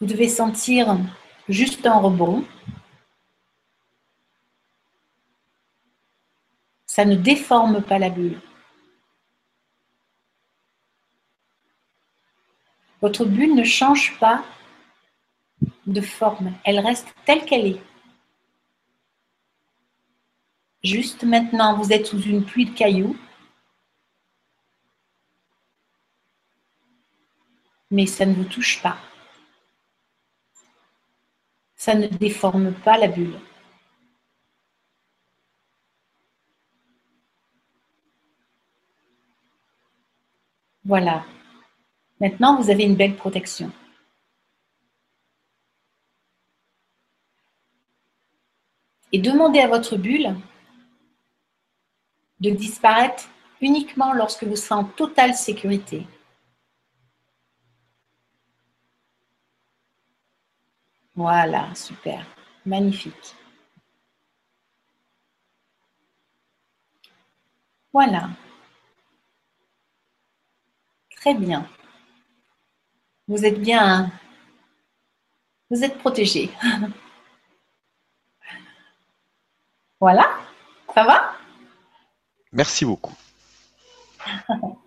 [0.00, 0.98] Vous devez sentir
[1.48, 2.44] juste un rebond.
[6.84, 8.38] Ça ne déforme pas la bulle.
[13.00, 14.44] Votre bulle ne change pas
[15.86, 17.82] de forme, elle reste telle qu'elle est.
[20.84, 23.16] Juste maintenant, vous êtes sous une pluie de cailloux
[27.90, 28.98] mais ça ne vous touche pas.
[31.76, 33.38] Ça ne déforme pas la bulle.
[40.84, 41.24] Voilà.
[42.20, 43.70] Maintenant, vous avez une belle protection.
[49.12, 50.36] Et demandez à votre bulle
[52.40, 53.28] de disparaître
[53.60, 56.06] uniquement lorsque vous serez en totale sécurité.
[61.14, 62.24] Voilà, super.
[62.64, 63.34] Magnifique.
[67.92, 68.30] Voilà.
[71.16, 71.68] Très bien.
[73.28, 74.10] Vous êtes bien.
[75.70, 76.50] Vous êtes protégé.
[80.00, 80.26] voilà.
[80.94, 81.34] Ça va?
[82.52, 83.14] Merci beaucoup.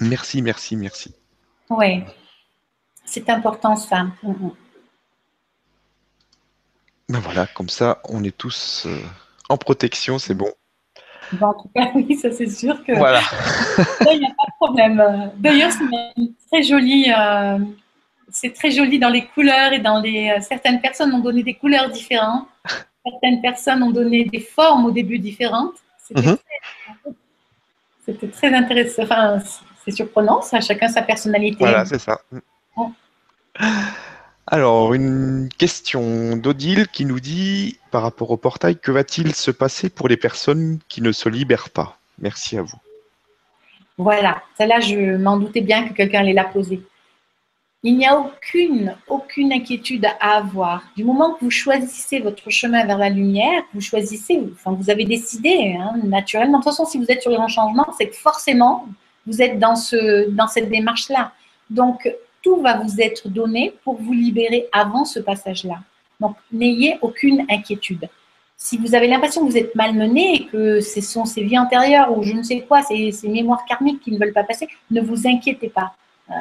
[0.00, 1.12] merci, merci, merci.
[1.68, 2.04] Oui.
[3.04, 4.04] C'est important ça.
[4.22, 4.54] Mm, mm.
[7.08, 9.00] Ben voilà, comme ça, on est tous euh,
[9.48, 10.52] en protection, c'est bon.
[11.40, 12.92] En tout cas, oui, ça c'est sûr que.
[12.96, 13.20] Voilà.
[14.12, 15.32] il n'y a pas de problème.
[15.36, 15.84] D'ailleurs, c'est
[16.50, 17.12] très joli.
[17.16, 17.58] Euh,
[18.30, 20.30] c'est très joli dans les couleurs et dans les.
[20.30, 22.46] Euh, certaines personnes ont donné des couleurs différentes.
[23.04, 25.76] Certaines personnes ont donné des formes au début différentes.
[26.06, 26.36] C'était
[28.26, 28.32] mhm.
[28.32, 29.02] très, intéressant.
[29.02, 29.38] Enfin,
[29.84, 30.60] c'est surprenant, ça.
[30.60, 31.58] Chacun sa personnalité.
[31.60, 32.20] Voilà, c'est ça.
[34.50, 39.90] Alors, une question d'Odile qui nous dit, par rapport au portail, que va-t-il se passer
[39.90, 41.98] pour les personnes qui ne se libèrent pas?
[42.18, 42.78] Merci à vous.
[43.98, 46.50] Voilà, celle-là, je m'en doutais bien que quelqu'un allait la.
[47.82, 50.82] Il n'y a aucune, aucune inquiétude à avoir.
[50.96, 55.04] Du moment que vous choisissez votre chemin vers la lumière, vous choisissez, enfin, vous avez
[55.04, 56.58] décidé hein, naturellement.
[56.58, 58.88] De toute façon, si vous êtes sur le grand changement, c'est que forcément,
[59.26, 59.74] vous êtes dans,
[60.30, 61.32] dans cette démarche-là.
[61.68, 62.10] Donc,
[62.42, 65.80] tout va vous être donné pour vous libérer avant ce passage-là.
[66.20, 68.08] Donc, n'ayez aucune inquiétude.
[68.56, 72.16] Si vous avez l'impression que vous êtes malmené et que ce sont ces vies antérieures
[72.16, 75.28] ou je ne sais quoi, ces, mémoires karmiques qui ne veulent pas passer, ne vous
[75.28, 75.94] inquiétez pas.
[76.30, 76.34] Euh,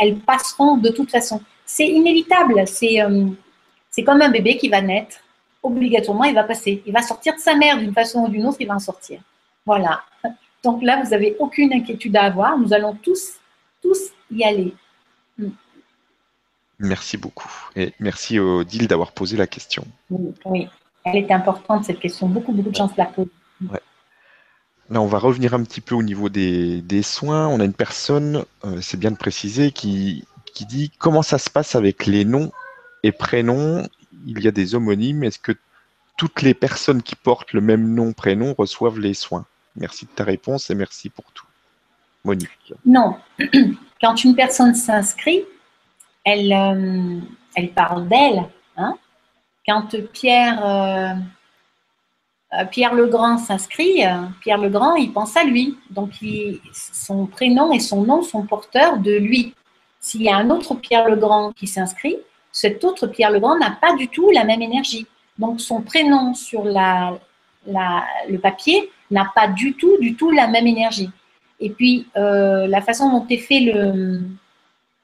[0.00, 1.40] elles passeront de toute façon.
[1.64, 2.60] C'est inévitable.
[2.60, 3.26] Euh,
[3.90, 5.16] c'est comme un bébé qui va naître.
[5.60, 6.84] Obligatoirement, il va passer.
[6.86, 9.20] Il va sortir de sa mère d'une façon ou d'une autre, il va en sortir.
[9.64, 10.02] Voilà.
[10.62, 12.56] Donc là, vous n'avez aucune inquiétude à avoir.
[12.56, 13.34] Nous allons tous,
[13.82, 13.98] tous
[14.30, 14.72] y aller.
[16.78, 17.50] Merci beaucoup.
[17.74, 19.86] Et merci Odile d'avoir posé la question.
[20.10, 20.68] Oui,
[21.04, 22.28] elle est importante, cette question.
[22.28, 23.28] Beaucoup, beaucoup de gens se la posent.
[24.88, 27.48] Là, on va revenir un petit peu au niveau des, soins.
[27.48, 30.24] On a une personne, euh, c'est bien de préciser, qui,
[30.54, 32.52] qui dit comment ça se passe avec les noms
[33.02, 33.88] et prénoms?
[34.26, 35.24] Il y a des homonymes.
[35.24, 35.52] Est-ce que
[36.16, 39.44] toutes les personnes qui portent le même nom, prénom reçoivent les soins?
[39.76, 41.46] Merci de ta réponse et merci pour tout.
[42.24, 42.74] Monique.
[42.84, 43.16] Non.
[44.00, 45.44] Quand une personne s'inscrit,
[46.26, 47.20] elle, euh,
[47.54, 48.44] elle parle d'elle.
[48.76, 48.94] Hein.
[49.66, 51.14] Quand Pierre euh,
[52.52, 55.78] euh, Pierre Legrand s'inscrit, euh, Pierre Legrand, il pense à lui.
[55.90, 56.10] Donc,
[56.72, 59.54] son prénom et son nom sont porteurs de lui.
[60.00, 62.16] S'il y a un autre Pierre Legrand qui s'inscrit,
[62.52, 65.06] cet autre Pierre Legrand n'a pas du tout la même énergie.
[65.38, 71.10] Donc, son prénom sur le papier n'a pas du tout, du tout la même énergie.
[71.60, 73.60] Et puis, la façon dont est fait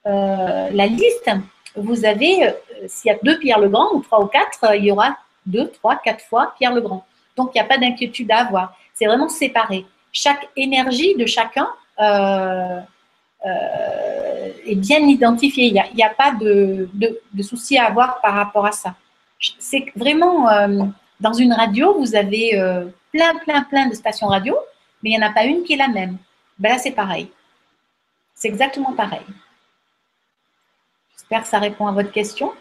[0.05, 1.30] la liste,
[1.76, 2.55] vous avez,
[2.86, 5.96] s'il y a deux Pierre Legrand, ou trois ou quatre, il y aura deux, trois,
[5.96, 7.05] quatre fois Pierre Legrand.
[7.36, 8.76] Donc, il n'y a pas d'inquiétude à avoir.
[8.94, 9.86] C'est vraiment séparé.
[10.12, 11.68] Chaque énergie de chacun
[12.00, 12.80] euh,
[13.46, 15.66] euh, est bien identifiée.
[15.66, 16.88] Il n'y a, pas de,
[17.42, 18.94] souci à avoir par rapport à ça.
[19.59, 20.84] C'est vraiment, euh,
[21.20, 22.53] dans une radio, vous avez
[23.12, 24.57] plein, plein, plein de stations radio,
[25.03, 26.18] mais il n'y en a pas une qui est la même.
[26.59, 27.30] Ben là, c'est pareil.
[28.34, 29.22] C'est exactement pareil.
[31.32, 32.52] J'espère que ça répond à votre question.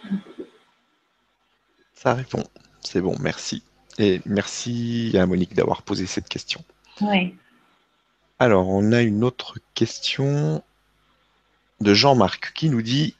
[1.93, 2.41] Ça répond.
[2.79, 3.63] C'est bon, merci.
[3.97, 6.63] Et merci à Monique d'avoir posé cette question.
[7.01, 7.35] Oui.
[8.39, 10.63] Alors, on a une autre question
[11.81, 13.17] de Jean-Marc qui nous dit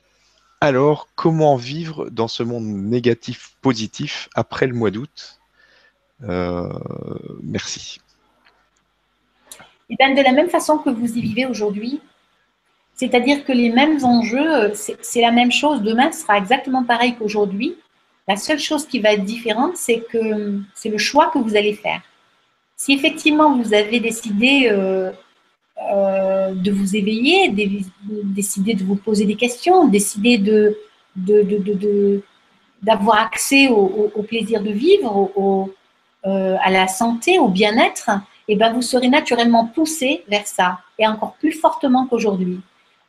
[0.62, 5.42] Alors, comment vivre dans ce monde négatif positif après le mois d'août?
[6.24, 6.72] Euh,
[7.44, 8.00] Merci.
[9.90, 12.00] Et bien, de la même façon que vous y vivez aujourd'hui,
[13.02, 15.82] c'est-à-dire que les mêmes enjeux, c'est la même chose.
[15.82, 17.76] Demain sera exactement pareil qu'aujourd'hui.
[18.28, 21.74] La seule chose qui va être différente, c'est que c'est le choix que vous allez
[21.74, 22.02] faire.
[22.76, 25.12] Si effectivement vous avez décidé euh,
[25.92, 27.64] euh, de vous éveiller, de,
[28.26, 30.78] décider de vous poser des questions, décider de,
[32.84, 35.32] d'avoir accès au, plaisir de vivre,
[36.28, 38.12] euh, à la santé, au bien-être,
[38.48, 42.60] et eh ben vous serez naturellement poussé vers ça, et encore plus fortement qu'aujourd'hui.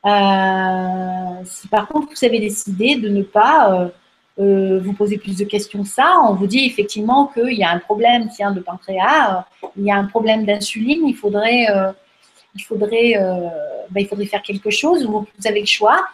[0.05, 3.93] Si par contre vous avez décidé de ne pas
[4.39, 7.71] euh, vous posez plus de questions que ça, on vous dit effectivement qu'il y a
[7.71, 11.93] un problème tiens, de pancréas, euh, il y a un problème d'insuline, il faudrait, euh,
[13.91, 15.05] ben, il faudrait faire quelque chose.
[15.05, 16.07] Vous, avez le choix,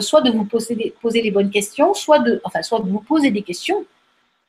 [0.00, 3.32] soit de vous poser, poser les bonnes questions, soit de, enfin, soit de vous poser
[3.32, 3.84] des questions.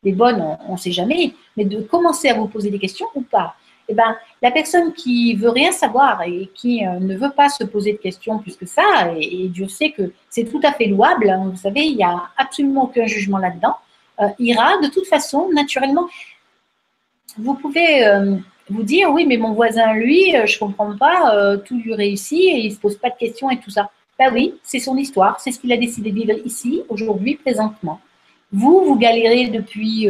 [0.03, 3.21] Les bonnes, on ne sait jamais, mais de commencer à vous poser des questions ou
[3.21, 3.55] pas.
[3.87, 7.63] Eh ben, la personne qui veut rien savoir et qui euh, ne veut pas se
[7.63, 11.29] poser de questions plus que ça, et, Dieu sait que c'est tout à fait louable,
[11.29, 13.75] hein, vous savez, il n'y a absolument aucun jugement là-dedans,
[14.21, 16.07] euh, ira de toute façon naturellement.
[17.37, 18.37] Vous pouvez euh,
[18.69, 22.59] vous dire, oui, mais mon voisin, lui, je ne comprends pas, tout lui réussit et
[22.61, 23.89] il ne se pose pas de questions et tout ça.
[24.17, 27.99] Ben oui, c'est son histoire, c'est ce qu'il a décidé de vivre ici, aujourd'hui, présentement.
[28.51, 30.09] Vous, vous galérez depuis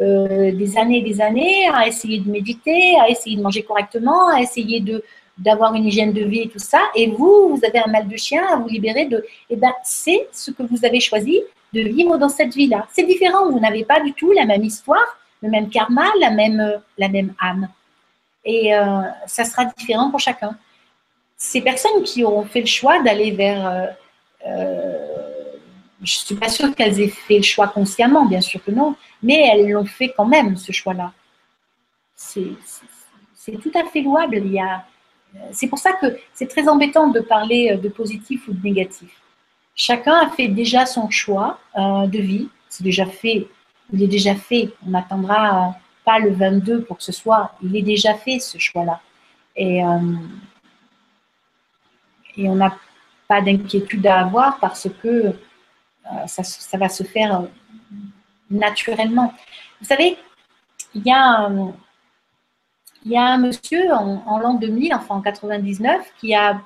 [0.00, 4.28] euh, des années et des années à essayer de méditer, à essayer de manger correctement,
[4.28, 5.02] à essayer de
[5.36, 8.16] d'avoir une hygiène de vie et tout ça, et vous, vous avez un mal de
[8.16, 11.40] chien à vous libérer de, eh ben, c'est ce que vous avez choisi
[11.72, 12.86] de vivre dans cette vie-là.
[12.92, 16.80] C'est différent, vous n'avez pas du tout la même histoire, le même karma, la même,
[16.96, 17.68] la même âme.
[18.44, 20.56] Et euh, ça sera différent pour chacun.
[21.36, 23.86] Ces personnes qui auront fait le choix d'aller vers euh,
[26.04, 28.94] je ne suis pas sûre qu'elles aient fait le choix consciemment, bien sûr que non,
[29.22, 31.12] mais elles l'ont fait quand même, ce choix-là.
[32.14, 32.56] C'est
[33.62, 34.42] tout à fait louable.
[35.50, 39.10] C'est pour ça que c'est très embêtant de parler de positif ou de négatif.
[39.74, 42.48] Chacun a fait déjà son choix euh, de vie.
[42.68, 43.48] C'est déjà fait.
[43.92, 44.70] Il est déjà fait.
[44.86, 45.74] On n'attendra
[46.04, 47.52] pas le 22 pour que ce soit.
[47.62, 49.00] Il est déjà fait, ce choix-là.
[49.56, 50.14] Et, euh,
[52.36, 52.76] et on n'a
[53.26, 55.34] pas d'inquiétude à avoir parce que
[56.26, 57.44] ça, ça, va se faire
[58.50, 59.32] naturellement.
[59.80, 60.16] Vous savez,
[60.94, 61.50] il y a,
[63.04, 66.60] il y a un monsieur en, l'an 2000, enfin en 99, qui a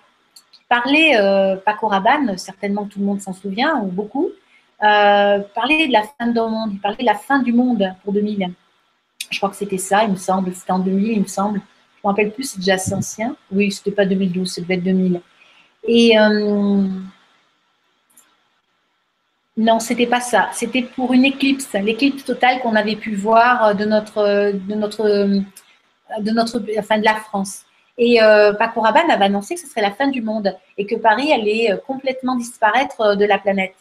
[0.68, 4.28] parlé, euh, Paco Rabanne, certainement tout le monde s'en souvient, ou beaucoup,
[4.82, 8.12] euh, parlait de la fin du monde, il parlait de la fin du monde pour
[8.12, 8.52] 2000.
[9.30, 11.58] Je crois que c'était ça, il me semble, c'était en 2000, il me semble.
[11.58, 13.34] Je ne me rappelle plus, c'est déjà assez ancien.
[13.50, 15.20] Oui, c'était pas 2012, ça devait être 2000.
[15.84, 16.86] Et euh,
[19.58, 20.48] non, c'était pas ça.
[20.52, 26.30] C'était pour une éclipse, l'éclipse totale qu'on avait pu voir de notre, de notre, de
[26.30, 27.64] notre, enfin de la France.
[27.98, 30.94] Et euh, Paco Rabanne avait annoncé que ce serait la fin du monde et que
[30.94, 33.74] Paris allait euh, complètement disparaître euh, de la planète.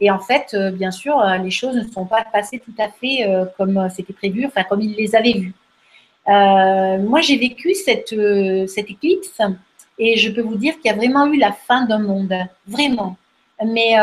[0.00, 3.28] Et en fait, euh, bien sûr, les choses ne sont pas passées tout à fait
[3.58, 5.54] comme c'était prévu, enfin comme il les avait vues.
[6.26, 8.14] moi, j'ai vécu cette,
[8.68, 9.40] cette éclipse
[9.98, 12.32] et je peux vous dire qu'il y a vraiment eu la fin d'un monde,
[12.68, 13.16] vraiment.
[13.66, 13.96] Mais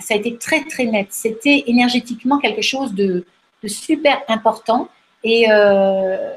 [0.00, 1.08] ça a été très très net.
[1.10, 3.24] C'était énergétiquement quelque chose de,
[3.66, 4.88] super important
[5.24, 6.32] et euh,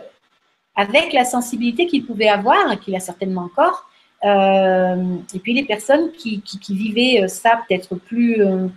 [0.75, 3.87] avec la sensibilité qu'il pouvait avoir, qu'il a certainement encore,
[4.25, 8.67] euh, et puis les personnes qui, vivaient ça peut-être plus, euh,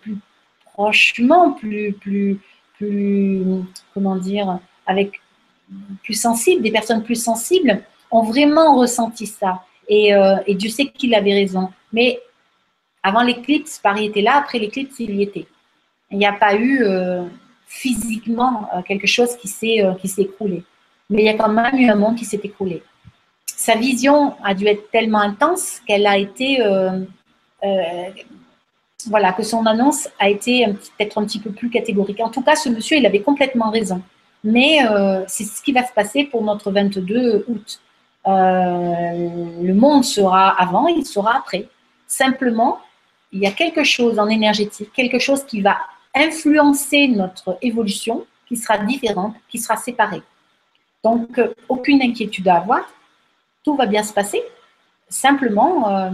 [0.00, 0.16] plus
[0.64, 2.38] prochement, plus, plus,
[2.78, 3.42] plus,
[3.92, 5.20] comment dire, avec
[6.02, 9.64] plus sensibles, des personnes plus sensibles, ont vraiment ressenti ça.
[9.88, 10.12] Et,
[10.46, 11.70] et Dieu sait qu'il avait raison.
[11.92, 12.20] Mais
[13.02, 15.46] avant l'éclipse, Paris était là, après l'éclipse, il y était.
[16.10, 17.24] Il n'y a pas eu euh,
[17.66, 20.62] physiquement euh, quelque chose qui s'est euh, écroulé.
[21.10, 22.82] Mais il y a quand même eu un monde qui s'est écroulé.
[23.46, 26.58] Sa vision a dû être tellement intense qu'elle a été.
[29.08, 32.20] voilà, que son annonce a été peut-être un petit peu plus catégorique.
[32.20, 34.00] En tout cas, ce monsieur, il avait complètement raison.
[34.42, 34.78] Mais
[35.28, 37.80] c'est ce qui va se passer pour notre 22 août.
[38.26, 41.68] le monde sera avant, il sera après.
[42.06, 42.78] Simplement,
[43.32, 45.78] il y a quelque chose en énergétique, quelque chose qui va
[46.14, 50.22] influencer notre évolution, qui sera différente, qui sera séparée.
[51.02, 52.82] Donc, euh, aucune inquiétude à avoir,
[53.64, 54.42] tout va bien se passer.
[55.08, 56.10] Simplement, euh,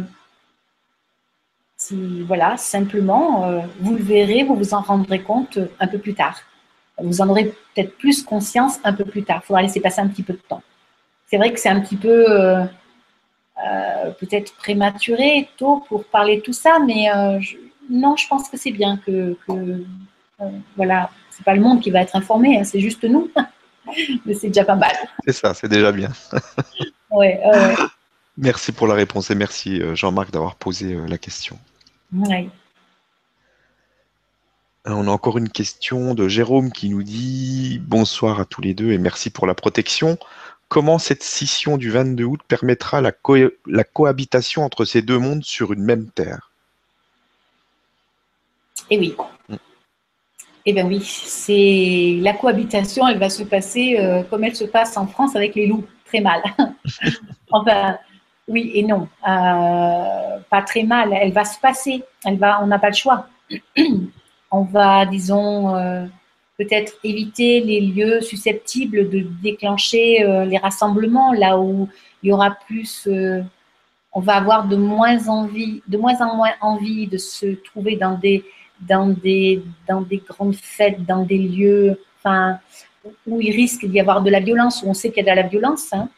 [2.26, 6.40] voilà, simplement, euh, vous le verrez, vous vous en rendrez compte un peu plus tard.
[7.00, 9.40] Vous en aurez peut-être plus conscience un peu plus tard.
[9.44, 10.62] Il faudra laisser passer un petit peu de temps.
[11.26, 12.24] C'est vrai que c'est un petit peu
[13.66, 17.40] euh, peut-être prématuré, tôt pour parler de tout ça, mais euh,
[17.90, 19.84] non, je pense que c'est bien que, que
[20.40, 23.30] euh, voilà, c'est pas le monde qui va être informé, hein, c'est juste nous,
[24.26, 24.94] mais c'est déjà pas mal.
[25.26, 26.10] C'est ça, c'est déjà bien.
[27.10, 27.40] ouais,
[28.36, 31.58] Merci pour la réponse et merci Jean-Marc d'avoir posé la question.
[32.12, 32.48] Ouais.
[34.84, 38.92] On a encore une question de Jérôme qui nous dit bonsoir à tous les deux
[38.92, 40.18] et merci pour la protection.
[40.68, 43.12] Comment cette scission du 22 août permettra la,
[43.84, 46.52] cohabitation entre ces deux mondes sur une même terre?
[48.90, 49.16] Eh oui.
[50.66, 54.98] Eh bien oui, c'est la cohabitation, elle va se passer euh, comme elle se passe
[54.98, 56.42] en France avec les loups, très mal.
[57.50, 57.96] enfin,
[58.48, 61.12] oui et non, euh, pas très mal.
[61.12, 62.02] Elle va se passer.
[62.24, 63.26] Elle va, on n'a pas le choix.
[64.50, 66.06] on va, disons, euh,
[66.58, 71.88] peut-être éviter les lieux susceptibles de déclencher euh, les rassemblements, là où
[72.22, 73.42] il y aura plus, euh,
[74.12, 78.18] on va avoir de moins envie, de moins en moins envie de se trouver dans
[78.18, 78.44] des,
[78.80, 82.58] dans des, dans des grandes fêtes, dans des lieux, enfin,
[83.24, 85.40] où il risque d'y avoir de la violence, où on sait qu'il y a de
[85.40, 85.92] la violence.
[85.92, 86.08] Hein.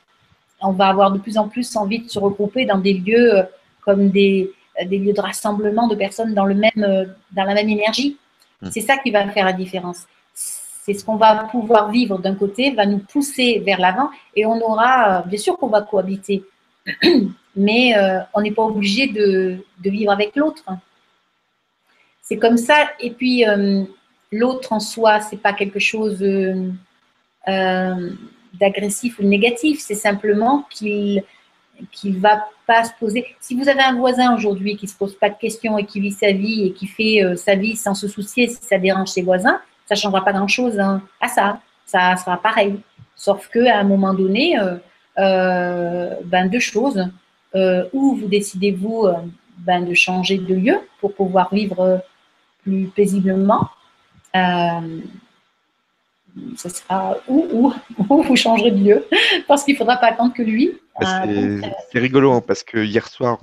[0.62, 3.42] On va avoir de plus en plus envie de se regrouper dans des lieux euh,
[3.82, 4.50] comme des,
[4.86, 8.16] des lieux de rassemblement de personnes dans, le même, dans la même énergie.
[8.62, 8.70] Mmh.
[8.70, 10.06] C'est ça qui va faire la différence
[10.82, 14.60] c'est ce qu'on va pouvoir vivre d'un côté, va nous pousser vers l'avant et on
[14.60, 16.44] aura, bien sûr qu'on va cohabiter,
[17.56, 20.64] mais euh, on n'est pas obligé de, vivre avec l'autre.
[22.22, 22.76] C'est comme ça.
[23.00, 23.84] Et puis, euh,
[24.32, 28.10] l'autre en soi, c'est pas quelque chose euh,
[28.54, 31.22] d'agressif ou de négatif, c'est simplement qu'il
[31.92, 33.24] qu'il va pas se poser.
[33.40, 36.12] Si vous avez un voisin aujourd'hui qui se pose pas de questions et qui vit
[36.12, 39.62] sa vie et qui fait sa vie sans se soucier si ça dérange ses voisins,
[39.90, 41.58] ça ne changera pas grand-chose hein, à ça.
[41.84, 42.78] Ça sera pareil.
[43.16, 44.76] Sauf qu'à un moment donné, euh,
[45.18, 47.08] euh, ben, deux choses.
[47.56, 49.08] Euh, ou vous décidez, vous,
[49.58, 52.00] ben, de changer de lieu pour pouvoir vivre
[52.62, 53.68] plus paisiblement.
[54.32, 54.80] ça
[56.56, 57.72] sera ou,
[58.08, 59.04] ou, vous changerez de lieu
[59.48, 60.78] parce qu'il ne faudra pas attendre que lui.
[61.00, 63.40] C'est rigolo hein, parce que hier soir,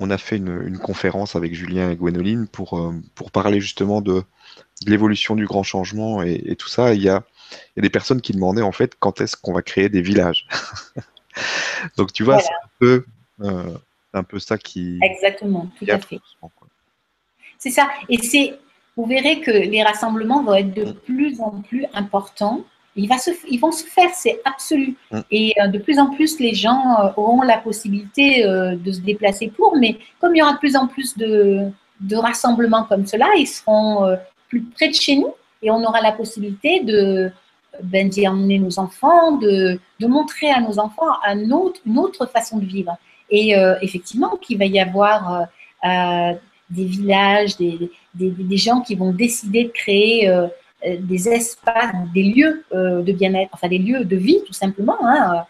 [0.00, 4.24] on, a fait une, conférence avec Julien et Gwénoline pour, pour parler justement de,
[4.90, 7.22] l'évolution du grand changement et, tout ça, il y, a,
[7.76, 10.46] des personnes qui demandaient en fait quand est-ce qu'on va créer des villages.
[11.96, 13.04] Donc tu vois, c'est un peu
[13.42, 13.76] Euh,
[14.14, 14.98] un peu ça qui.
[15.02, 16.20] Exactement, tout à fait.
[17.58, 17.88] C'est ça.
[18.10, 18.58] Et c'est,
[18.96, 20.94] vous verrez que les rassemblements vont être de mm.
[20.94, 22.64] plus en plus importants.
[22.94, 24.96] Ils, va se, ils vont se faire, c'est absolu.
[25.10, 25.20] Mm.
[25.30, 29.48] Et euh, de plus en plus, les gens euh, auront la possibilité de se déplacer
[29.48, 29.78] pour.
[29.78, 31.70] Mais comme il y aura de plus en plus de,
[32.00, 34.14] de rassemblements comme cela, ils seront
[34.52, 37.30] plus près de chez nous et on aura la possibilité de
[37.82, 42.26] ben, d'y emmener nos enfants, de, de, montrer à nos enfants un autre, une autre
[42.26, 42.94] façon de vivre.
[43.30, 45.44] Et euh, effectivement, qu'il va y avoir euh,
[45.88, 46.34] euh,
[46.68, 50.30] des villages, des, des, des, gens qui vont décider de créer
[50.84, 54.98] des espaces, des lieux de bien-être, enfin des lieux de vie tout simplement.
[55.02, 55.46] Hein,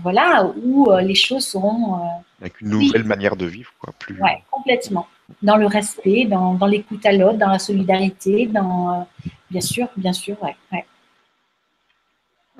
[0.00, 2.00] voilà, où les choses seront.
[2.40, 3.92] Avec une nouvelle manière de vivre, quoi.
[3.98, 4.16] Plus...
[4.20, 5.06] Oui, complètement
[5.42, 9.88] dans le respect, dans, dans l'écoute à l'autre, dans la solidarité, dans, euh, bien sûr,
[9.96, 10.84] bien sûr, ouais,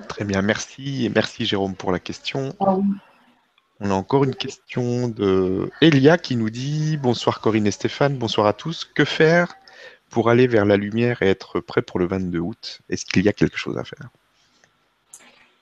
[0.07, 1.05] Très bien, merci.
[1.05, 2.55] Et merci Jérôme pour la question.
[2.59, 2.75] Ah
[3.79, 8.47] On a encore une question de Elia qui nous dit Bonsoir Corinne et Stéphane, bonsoir
[8.47, 8.83] à tous.
[8.83, 9.53] Que faire
[10.09, 12.81] pour aller vers la lumière et être prêt pour le 22 août?
[12.89, 14.09] Est-ce qu'il y a quelque chose à faire?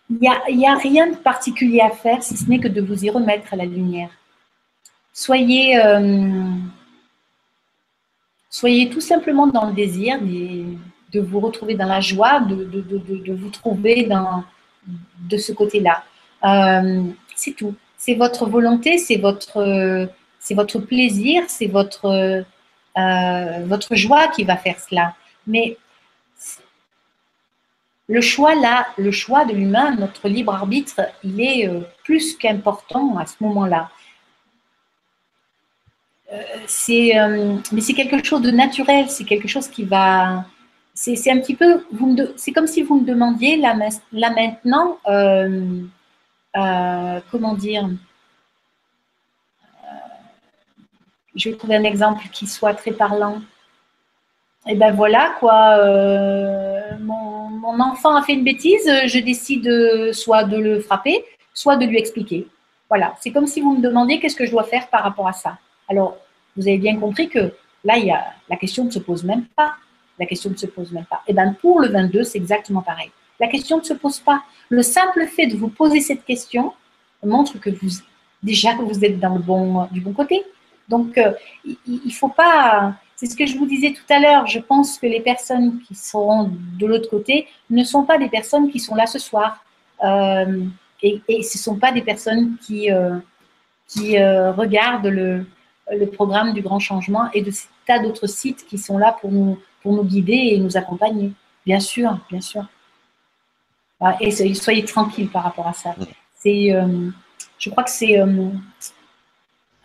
[0.09, 3.09] Il n'y a rien de particulier à faire si ce n'est que de vous y
[3.09, 4.09] remettre à la lumière.
[5.13, 5.77] Soyez.
[5.77, 6.49] Euh,
[8.49, 14.03] Soyez tout simplement dans le désir de, vous retrouver dans la joie, de, vous trouver
[14.03, 14.43] dans,
[15.29, 16.03] de ce côté-là.
[16.43, 17.03] Euh,
[17.35, 17.75] c'est tout.
[17.97, 25.13] C'est votre volonté, c'est votre, plaisir, c'est votre, euh, votre joie qui va faire cela.
[25.45, 25.77] Mais
[28.07, 33.17] le choix là, le choix de l'humain, notre libre arbitre, il est euh, plus qu'important
[33.17, 33.91] à ce moment-là.
[36.31, 36.41] Euh,
[36.89, 40.45] euh, mais c'est quelque chose de naturel, c'est quelque chose qui va.
[40.93, 41.83] C'est, un petit peu.
[42.35, 43.73] C'est comme si vous me demandiez là,
[44.11, 45.81] là maintenant, euh,
[47.31, 47.89] comment dire
[51.35, 53.41] Je vais trouver un exemple qui soit très parlant.
[54.67, 55.77] Et ben voilà quoi.
[56.99, 61.23] Mon, mon, enfant a fait une bêtise, je décide soit de le frapper,
[61.53, 62.47] soit de lui expliquer.
[62.89, 63.15] Voilà.
[63.21, 65.57] C'est comme si vous me demandiez qu'est-ce que je dois faire par rapport à ça.
[65.89, 66.17] Alors,
[66.55, 67.51] vous avez bien compris que
[67.83, 69.73] là, il y a, la question ne se pose même pas.
[70.19, 71.21] La question ne se pose même pas.
[71.27, 73.09] Et eh bien, pour le 22, c'est exactement pareil.
[73.39, 74.43] La question ne se pose pas.
[74.69, 76.73] Le simple fait de vous poser cette question
[77.23, 77.89] montre que vous,
[78.43, 80.43] déjà, que vous êtes dans le bon, du bon côté.
[80.89, 81.31] Donc, euh,
[81.63, 82.95] il ne faut pas.
[83.15, 84.47] C'est ce que je vous disais tout à l'heure.
[84.47, 88.69] Je pense que les personnes qui seront de l'autre côté ne sont pas des personnes
[88.69, 89.63] qui sont là ce soir.
[90.03, 90.63] Euh,
[91.01, 93.17] et, ce ne sont pas des personnes qui, euh,
[93.87, 95.45] qui regardent le,
[95.91, 99.31] le programme du grand changement et de ces tas d'autres sites qui sont là pour
[99.31, 101.31] nous, pour nous guider et nous accompagner.
[101.65, 102.65] Bien sûr, bien sûr.
[104.21, 105.93] Et soyez tranquilles par rapport à ça.
[106.35, 107.09] C'est, euh,
[107.57, 108.49] je crois que c'est, euh,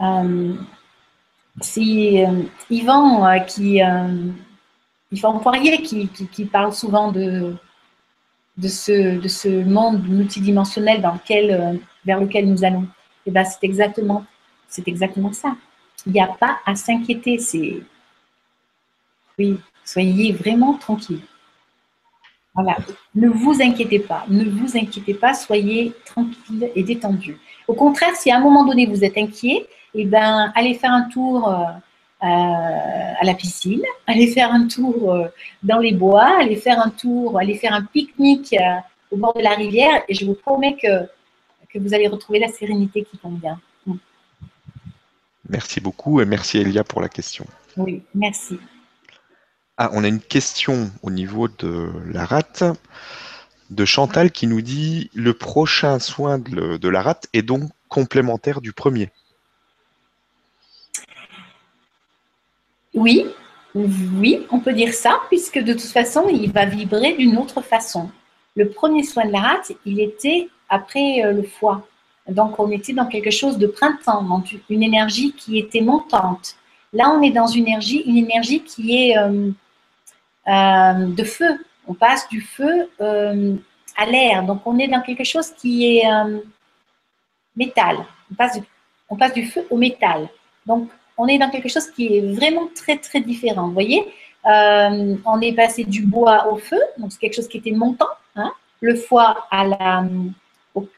[0.01, 0.55] euh,
[1.61, 2.27] c'est
[2.71, 3.81] Yvan qui,
[5.11, 7.57] Yvan Poirier qui, qui, parle souvent de,
[8.57, 12.87] de, ce, de ce monde multidimensionnel dans lequel, vers lequel nous allons.
[13.27, 14.25] Et ben, c'est exactement,
[14.69, 15.57] c'est exactement ça.
[16.07, 17.39] Il n'y a pas à s'inquiéter.
[17.39, 17.83] C'est
[19.39, 21.21] oui, soyez vraiment tranquille.
[22.55, 22.77] Voilà,
[23.17, 27.37] ne vous inquiétez pas, ne vous inquiétez pas, soyez tranquille et détendu.
[27.67, 31.09] Au contraire, si à un moment donné vous êtes inquiet, eh ben, allez faire un
[31.09, 35.27] tour euh, à la piscine, allez faire un tour euh,
[35.65, 38.77] dans les bois, allez faire un tour, allez faire un pique-nique euh,
[39.11, 41.07] au bord de la rivière et je vous promets que,
[41.69, 43.59] que vous allez retrouver la sérénité qui convient.
[45.49, 47.47] Merci beaucoup et merci Elia pour la question.
[47.77, 48.59] Oui, merci.
[49.77, 52.63] Ah, on a une question au niveau de la rate
[53.71, 58.73] de Chantal qui nous dit le prochain soin de, la rate est donc complémentaire du
[58.73, 59.11] premier.
[62.95, 63.27] Oui,
[63.75, 68.11] oui, on peut dire ça, puisque de toute façon, il va vibrer d'une autre façon.
[68.55, 71.89] Le premier soin de la rate, il était après euh, le foie.
[72.29, 76.57] Donc, on était dans quelque chose de printemps, une énergie qui était montante.
[76.93, 79.51] Là, on est dans une énergie, une énergie qui est euh,
[80.49, 81.59] euh, de feu.
[81.87, 83.55] On passe du feu euh,
[83.97, 84.43] à l'air.
[84.45, 86.05] Donc, on est dans quelque chose qui est
[87.57, 87.99] métal.
[88.31, 88.35] On
[89.17, 90.29] passe, du, feu au métal.
[90.65, 93.67] Donc, on est dans quelque chose qui est vraiment très, très différent.
[93.67, 94.03] Vous voyez
[94.45, 96.81] On est passé du bois au feu.
[96.97, 98.09] Donc, c'est quelque chose qui était montant.
[98.37, 98.51] Hein.
[98.81, 100.05] le foie à la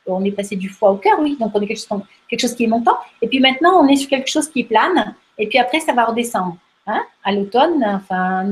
[0.07, 2.69] on est passé du foie au cœur, oui, donc on est quelque chose, qui est
[2.69, 2.97] montant.
[3.23, 6.05] Et puis maintenant, on est sur quelque chose qui plane, et puis après, ça va
[6.05, 6.57] redescendre.
[6.87, 8.47] Hein, à l'automne, enfin,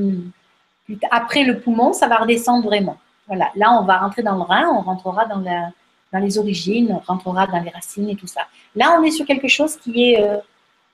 [1.11, 2.99] après le poumon, ça va redescendre vraiment.
[3.27, 7.47] Voilà, là, on va rentrer dans le rein, on rentrera dans les origines, on rentrera
[7.47, 8.43] dans les racines et tout ça.
[8.75, 10.39] Là, on est sur quelque chose qui est, euh,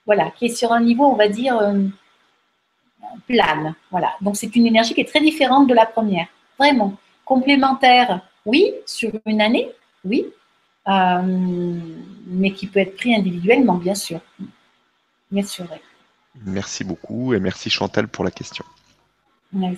[0.07, 1.83] voilà, qui est sur un niveau, on va dire, euh,
[3.27, 3.75] plane.
[3.91, 4.13] Voilà.
[4.21, 6.27] Donc, c'est une énergie qui est très différente de la première.
[6.59, 6.95] Vraiment.
[7.25, 9.71] Complémentaire, oui, sur une année,
[10.05, 10.27] oui,
[10.89, 11.23] euh,
[12.27, 14.21] mais qui peut être pris individuellement, bien sûr.
[15.31, 15.67] Bien sûr,
[16.45, 18.65] Merci beaucoup et merci Chantal pour la question.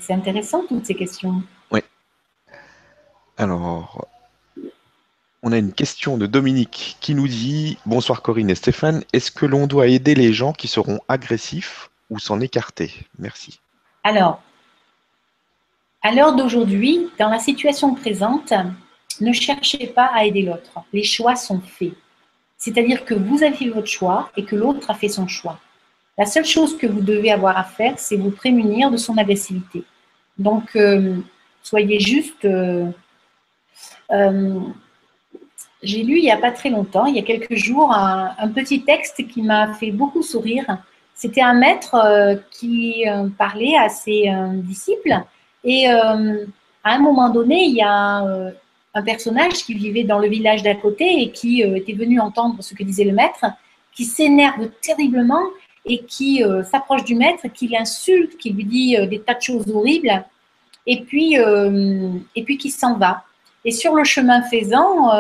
[0.00, 1.42] C'est intéressant toutes ces questions.
[1.70, 1.80] Oui.
[3.36, 4.06] Alors,
[5.42, 9.46] on a une question de Dominique qui nous dit Bonsoir Corinne et Stéphane, est-ce que
[9.46, 12.92] l'on doit aider les gens qui seront agressifs ou s'en écarter?
[13.18, 13.60] Merci.
[14.04, 14.42] Alors,
[16.02, 18.52] à l'heure d'aujourd'hui, dans la situation présente,
[19.20, 20.72] ne cherchez pas à aider l'autre.
[20.92, 21.92] Les choix sont faits.
[22.56, 25.58] C'est-à-dire que vous avez fait votre choix et que l'autre a fait son choix.
[26.16, 29.82] La seule chose que vous devez avoir à faire, c'est vous prémunir de son agressivité.
[30.38, 31.16] Donc, euh,
[31.62, 32.86] soyez juste euh,
[34.10, 34.60] euh,
[35.82, 38.82] j'ai lu il n'y a pas très longtemps, il y a quelques jours, un, petit
[38.82, 40.64] texte qui m'a fait beaucoup sourire.
[41.14, 41.96] C'était un maître
[42.52, 43.04] qui
[43.36, 45.16] parlait à ses disciples
[45.64, 46.14] et à
[46.84, 48.52] un moment donné, il y a
[48.94, 52.74] un personnage qui vivait dans le village d'à côté et qui était venu entendre ce
[52.74, 53.46] que disait le maître,
[53.92, 55.42] qui s'énerve terriblement
[55.86, 60.24] et qui s'approche du maître, qui l'insulte, qui lui dit des tas de choses horribles
[60.86, 63.24] et puis, et puis qui s'en va.
[63.64, 65.10] Et sur le chemin faisant,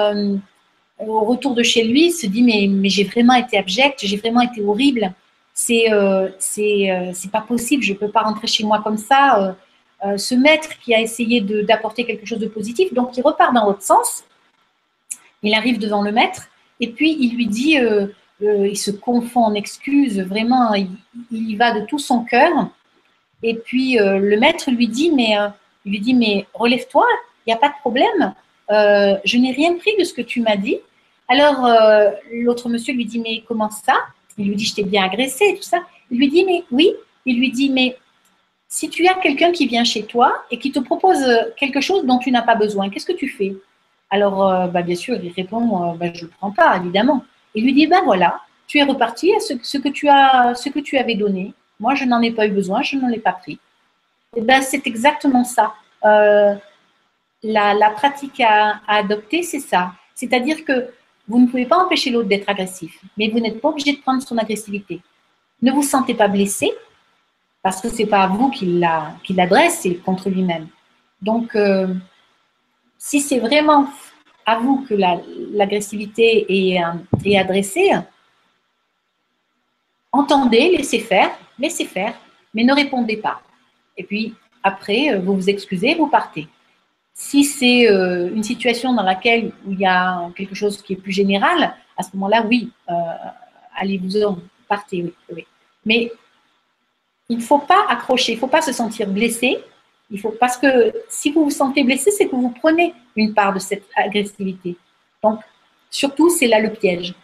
[1.06, 4.16] au retour de chez lui, il se dit mais, mais j'ai vraiment été abject, j'ai
[4.16, 5.12] vraiment été horrible.
[5.54, 9.56] C'est euh, euh, c'est pas possible, je peux pas rentrer chez moi comme ça.
[10.04, 13.66] Euh, ce maître qui a essayé d'apporter quelque chose de positif, donc il repart dans
[13.66, 14.24] l'autre sens.
[15.42, 16.48] Il arrive devant le maître
[16.80, 17.78] et puis il lui dit,
[18.40, 20.88] il se confond en excuses, vraiment, il,
[21.30, 22.70] y va de tout son cœur.
[23.42, 25.36] Et puis le maître lui dit mais
[25.84, 27.06] il lui dit mais relève-toi,
[27.44, 28.34] il n'y a pas de problème.
[28.68, 30.78] je n'ai rien pris de ce que tu m'as dit.
[31.32, 33.94] Alors, euh, l'autre monsieur lui dit, mais comment ça?
[34.36, 35.82] Il lui dit, je t'ai bien agressé, tout ça.
[36.10, 36.92] Il lui dit, mais oui.
[37.24, 37.96] Il lui dit, mais
[38.72, 41.22] si tu as quelqu'un qui vient chez toi et qui te propose
[41.58, 43.54] quelque chose dont tu n'as pas besoin, qu'est-ce que tu fais?
[44.08, 47.22] Alors, euh, bah, bien sûr, il répond, euh, bah, je ne le prends pas, évidemment.
[47.54, 50.78] Il lui dit, ben voilà, tu es reparti à ce, que tu as, ce que
[50.78, 51.52] tu avais donné.
[51.80, 53.58] Moi, je n'en ai pas eu besoin, je n'en ai pas pris.
[54.34, 55.74] Et eh ben, c'est exactement ça.
[57.42, 59.92] la, pratique à adopter, c'est ça.
[60.14, 60.88] C'est-à-dire que
[61.28, 64.22] vous ne pouvez pas empêcher l'autre d'être agressif, mais vous n'êtes pas obligé de prendre
[64.22, 65.02] son agressivité.
[65.60, 66.72] Ne vous sentez pas blessé,
[67.62, 70.66] parce que ce n'est pas à vous qu'il l'adresse, c'est contre lui-même.
[71.20, 71.94] Donc, euh,
[72.98, 73.86] si c'est vraiment
[74.44, 76.94] à vous que l'agressivité est, euh,
[77.24, 77.92] est adressée,
[80.10, 82.14] entendez, laissez faire, laissez faire,
[82.52, 83.40] mais ne répondez pas.
[83.96, 84.34] Et puis,
[84.64, 86.48] après, euh, vous vous excusez, vous partez.
[87.14, 91.74] Si c'est une situation dans laquelle il y a quelque chose qui est plus général,
[91.96, 92.72] à ce moment-là, oui,
[93.76, 95.46] allez-vous-en, partez, oui,
[95.84, 96.10] Mais
[97.32, 99.58] il ne faut pas accrocher, il ne faut pas se sentir blessé.
[100.10, 103.54] Il faut, parce que si vous vous sentez blessé, c'est que vous prenez une part
[103.54, 104.76] de cette agressivité.
[105.22, 105.40] Donc,
[105.90, 107.14] surtout, c'est là le piège.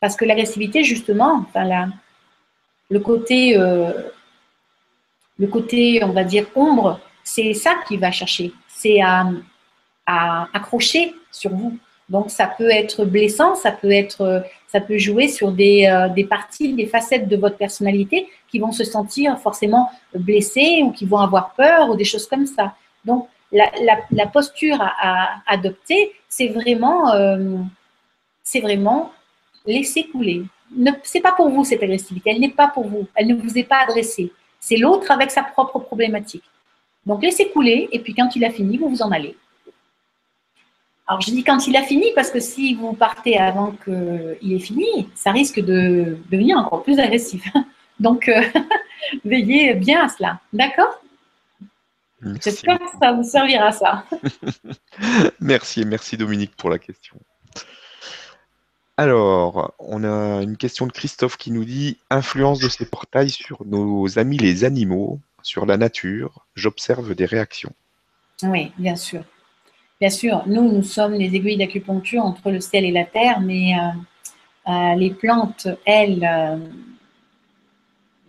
[0.00, 1.90] Parce que l'agressivité, justement, enfin,
[2.88, 3.92] le, côté, euh,
[5.38, 11.50] le côté, on va dire, ombre, c'est ça qui va chercher c'est à, accrocher sur
[11.50, 11.76] vous.
[12.08, 16.24] Donc ça peut être blessant, ça peut être, ça peut jouer sur des, euh, des,
[16.24, 21.18] parties, des facettes de votre personnalité qui vont se sentir forcément blessées ou qui vont
[21.18, 22.74] avoir peur ou des choses comme ça.
[23.04, 27.58] Donc la, posture à, adopter, c'est vraiment, euh,
[29.66, 30.44] laisser couler.
[30.70, 33.58] Ce n'est pas pour vous cette agressivité, elle n'est pas pour vous, elle ne vous
[33.58, 34.32] est pas adressée.
[34.60, 36.44] C'est l'autre avec sa propre problématique.
[37.06, 39.36] Donc laissez couler et puis quand il a fini, vous vous en allez.
[41.08, 44.58] Alors je dis quand il a fini parce que si vous partez avant qu'il ait
[44.58, 47.42] fini, ça risque de devenir encore plus agressif.
[48.00, 48.42] Donc euh,
[49.24, 50.40] veillez bien à cela.
[50.52, 51.02] D'accord?
[52.44, 54.04] J'espère que ça vous servira ça.
[55.40, 57.16] merci, merci Dominique pour la question.
[58.98, 63.64] Alors, on a une question de Christophe qui nous dit Influence de ces portails sur
[63.64, 67.72] nos amis les animaux sur la nature, j'observe des réactions.
[68.42, 69.22] Oui, bien sûr.
[70.00, 73.74] Bien sûr, nous, nous sommes les aiguilles d'acupuncture entre le ciel et la terre, mais
[73.74, 76.56] euh, euh, les plantes, elles, euh,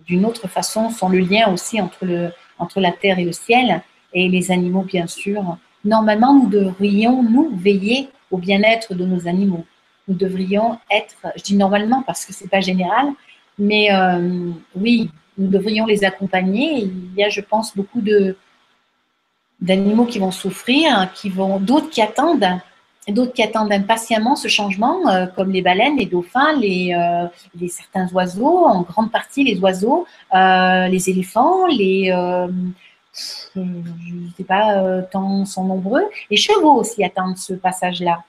[0.08, 3.84] d'une autre façon, sont le lien aussi entre, le, entre la terre et le ciel,
[4.14, 5.58] et les animaux, bien sûr.
[5.86, 9.64] Normalement, nous devrions, nous, veiller au bien-être de nos animaux.
[10.08, 13.10] Nous devrions être, je dis normalement parce que ce n'est pas général,
[13.60, 13.90] mais
[14.76, 16.80] oui, nous devrions les accompagner.
[16.80, 18.36] Il y a, je pense, beaucoup de
[19.62, 22.60] d'animaux qui vont souffrir, qui vont, d'autres qui attendent
[23.08, 25.00] d'autres qui attendent impatiemment ce changement,
[25.36, 26.94] comme les baleines, les dauphins, les,
[27.68, 32.14] certains oiseaux, en grande partie les oiseaux, les éléphants, les
[33.56, 36.04] je ne sais pas tant sont nombreux.
[36.30, 38.24] Les chevaux aussi attendent ce passage-là.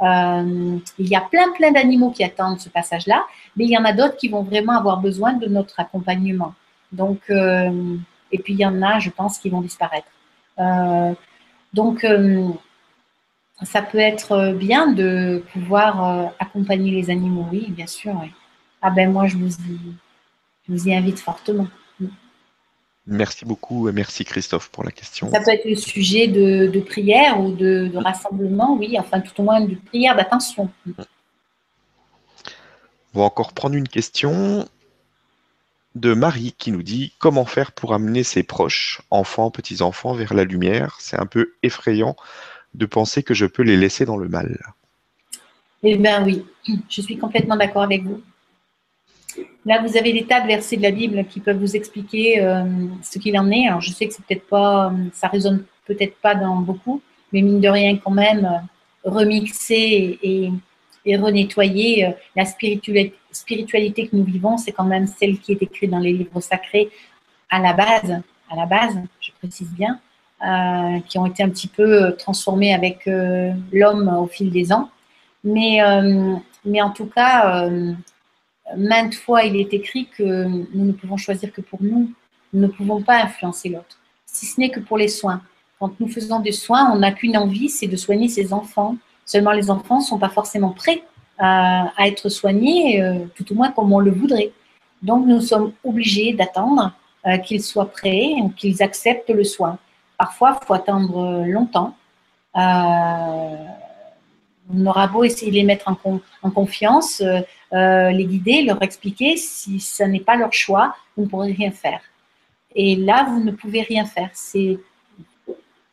[0.00, 3.24] Euh, il y a plein, plein d'animaux qui attendent ce passage-là,
[3.56, 6.54] mais il y en a d'autres qui vont vraiment avoir besoin de notre accompagnement.
[6.92, 7.96] Donc, euh,
[8.32, 10.08] et puis il y en a, je pense, qui vont disparaître.
[10.58, 11.14] Euh,
[11.72, 12.06] donc,
[13.62, 18.14] ça peut être bien de pouvoir accompagner les animaux, oui, bien sûr.
[18.82, 21.66] Ah ben moi, je vous je vous y invite fortement.
[23.06, 25.30] Merci beaucoup et merci Christophe pour la question.
[25.30, 29.60] Ça peut être le sujet de, prière ou de, rassemblement, oui, enfin tout au moins
[29.60, 30.70] de prière d'attention.
[33.14, 34.66] On va encore prendre une question
[35.94, 40.44] de Marie qui nous dit comment faire pour amener ses proches, enfants, petits-enfants, vers la
[40.44, 40.96] lumière?
[41.00, 42.16] C'est un peu effrayant
[42.74, 44.60] de penser que je peux les laisser dans le mal.
[45.82, 46.44] Eh bien oui,
[46.88, 48.20] je suis complètement d'accord avec vous.
[49.66, 52.64] Là, vous avez des tas de versets de la Bible qui peuvent vous expliquer euh,
[53.02, 53.66] ce qu'il en est.
[53.66, 57.60] Alors, je sais que c'est peut-être pas, ça résonne peut-être pas dans beaucoup, mais mine
[57.60, 60.50] de rien, quand même, euh, remixer et,
[61.04, 65.90] et renettoyer euh, la spiritualité, que nous vivons, c'est quand même celle qui est écrite
[65.90, 66.90] dans les livres sacrés
[67.50, 70.00] à la base, à la base, je précise bien,
[71.06, 73.06] qui ont été un petit peu transformés avec
[73.72, 74.90] l'homme au fil des ans.
[75.42, 75.80] Mais,
[76.64, 77.68] mais en tout cas,
[78.76, 82.12] maintes fois, il est écrit que nous ne pouvons choisir que pour nous.
[82.52, 85.42] Nous ne pouvons pas influencer l'autre, si ce n'est que pour les soins.
[85.80, 88.96] Quand nous faisons des soins, on n'a qu'une envie, c'est de soigner ses enfants.
[89.26, 91.02] Seulement, les enfants ne sont pas forcément prêts
[91.38, 94.52] à, être soignés, euh, tout au moins comme on le voudrait.
[95.02, 96.92] Donc, nous sommes obligés d'attendre
[97.26, 99.78] euh, qu'ils soient prêts, qu'ils acceptent le soin.
[100.18, 101.94] Parfois, il faut attendre longtemps.
[102.56, 103.56] Euh,
[104.72, 107.40] on aura beau essayer de les mettre en, confiance, euh,
[107.72, 111.70] euh, les guider, leur expliquer, si ce n'est pas leur choix, vous ne pourrez rien
[111.70, 112.00] faire.
[112.74, 114.30] Et là, vous ne pouvez rien faire.
[114.32, 114.78] C'est,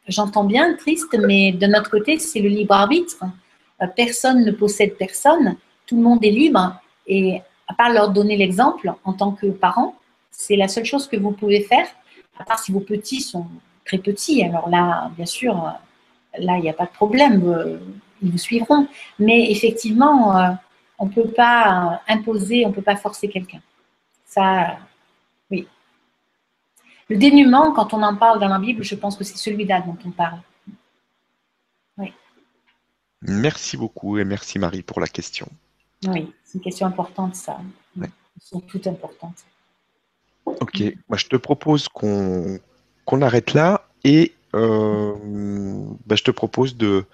[0.08, 3.18] j'entends bien, triste, mais de notre côté, c'est le libre arbitre.
[3.82, 5.56] Euh, personne ne possède personne.
[5.86, 6.80] Tout le monde est libre.
[7.08, 9.96] Et à part leur donner l'exemple en tant que parent,
[10.30, 11.88] c'est la seule chose que vous pouvez faire.
[12.40, 13.48] À part si vos petits sont
[13.86, 14.44] très petits.
[14.44, 15.54] Alors là, bien sûr,
[16.38, 17.80] là, il n'y a pas de problème
[18.22, 18.88] ils vous suivront.
[19.20, 20.52] Mais effectivement, euh,
[21.00, 23.62] on ne peut pas imposer, on ne peut pas forcer quelqu'un.
[24.26, 24.78] Ça,
[25.50, 25.68] oui.
[27.10, 29.98] Le dénuement, quand on en parle dans la Bible, je pense que c'est celui-là dont
[30.06, 30.40] on parle.
[33.22, 35.48] Merci beaucoup et merci Marie pour la question.
[36.08, 37.60] Oui, c'est une question importante, ça.
[38.02, 38.10] Elles
[38.40, 39.46] sont toutes importantes.
[40.46, 42.60] Ok, moi je te propose qu'on
[43.22, 45.14] arrête là et euh,
[46.06, 47.06] bah, je te propose de,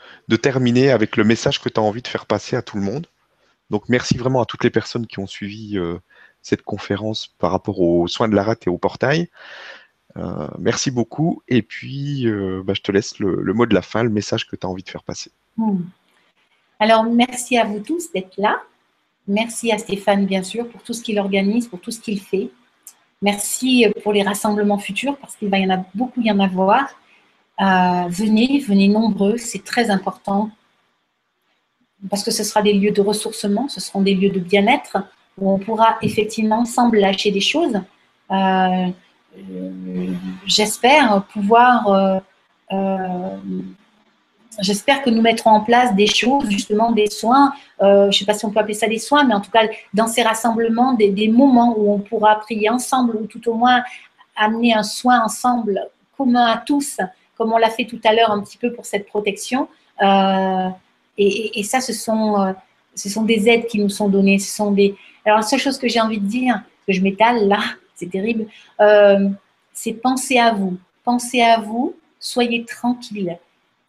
[0.42, 3.08] terminer avec le message que tu as envie de faire passer à tout le monde.
[3.70, 5.98] Donc merci vraiment à toutes les personnes qui ont suivi euh,
[6.42, 9.30] cette conférence par rapport aux soins de la rate et au portail.
[10.16, 11.44] Euh, merci beaucoup.
[11.48, 12.26] Et puis,
[12.64, 14.84] bah, je te laisse le, mot de la fin, le message que tu as envie
[14.84, 15.32] de faire passer.
[15.58, 15.82] Hmm.
[16.80, 18.62] Alors, merci à vous tous d'être là.
[19.28, 22.50] Merci à Stéphane, bien sûr, pour tout ce qu'il organise, pour tout ce qu'il fait.
[23.22, 26.88] Merci pour les rassemblements futurs, parce qu'il va y en a beaucoup y en avoir.
[27.60, 30.52] Euh, venez, venez nombreux, c'est très important
[32.12, 34.98] parce que ce sera des lieux de ressourcement, ce seront des lieux de bien-être
[35.40, 37.82] où on pourra effectivement ensemble lâcher des choses.
[38.30, 38.88] Euh,
[39.38, 40.14] euh,
[40.46, 42.22] j'espère pouvoir,
[44.60, 48.34] j'espère que nous mettrons en place des choses, justement des soins, je ne sais pas
[48.34, 51.28] si on peut appeler ça des soins, mais en tout cas dans ces rassemblements, des,
[51.28, 53.84] moments où on pourra prier ensemble ou tout au moins
[54.36, 55.88] amener un soin ensemble
[56.18, 57.00] commun à tous
[57.38, 59.68] comme on l'a fait tout à l'heure un petit peu pour cette protection.
[60.02, 60.70] Euh,
[61.18, 62.54] et, ça, ce sont, euh,
[62.96, 64.40] ce sont des aides qui nous sont données.
[64.40, 64.96] Ce sont des...
[65.26, 67.60] Alors, la seule chose que j'ai envie de dire, que je m'étale là,
[67.96, 68.48] c'est terrible,
[68.82, 69.30] euh,
[69.74, 70.78] c'est penser à vous.
[71.04, 73.38] Pensez à vous, soyez tranquille.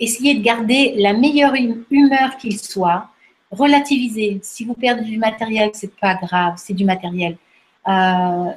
[0.01, 3.09] Essayez de garder la meilleure hum-, humeur qu'il soit.
[3.51, 4.41] Relativisez.
[4.43, 7.37] Si vous perdez du matériel, c'est pas grave, c'est du matériel.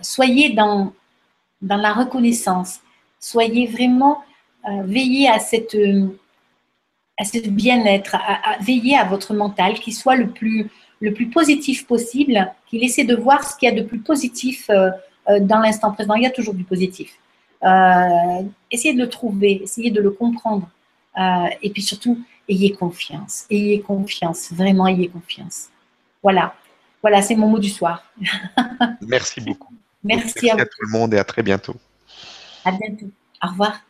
[0.01, 0.93] soyez dans,
[1.61, 2.79] dans la reconnaissance.
[3.19, 4.23] Soyez vraiment
[4.85, 5.75] veiller à cette
[7.21, 10.69] à ce bien-être, à, veiller à votre mental, qui soit le plus,
[10.99, 14.65] le plus positif possible, qu'il essaie de voir ce qu'il y a de plus positif
[14.69, 14.89] euh,
[15.29, 16.15] euh, dans l'instant présent.
[16.15, 17.13] Il y a toujours du positif.
[17.63, 20.67] Euh, essayez de le trouver, essayez de le comprendre.
[21.17, 23.45] Et puis surtout, ayez confiance.
[23.49, 25.69] Ayez confiance, vraiment ayez confiance.
[26.23, 26.55] Voilà,
[27.01, 28.03] voilà, c'est mon mot du soir.
[29.01, 29.73] Merci beaucoup.
[30.03, 31.75] Merci, à, à tout le monde et à très bientôt.
[32.65, 33.09] À bientôt.
[33.43, 33.81] Au revoir.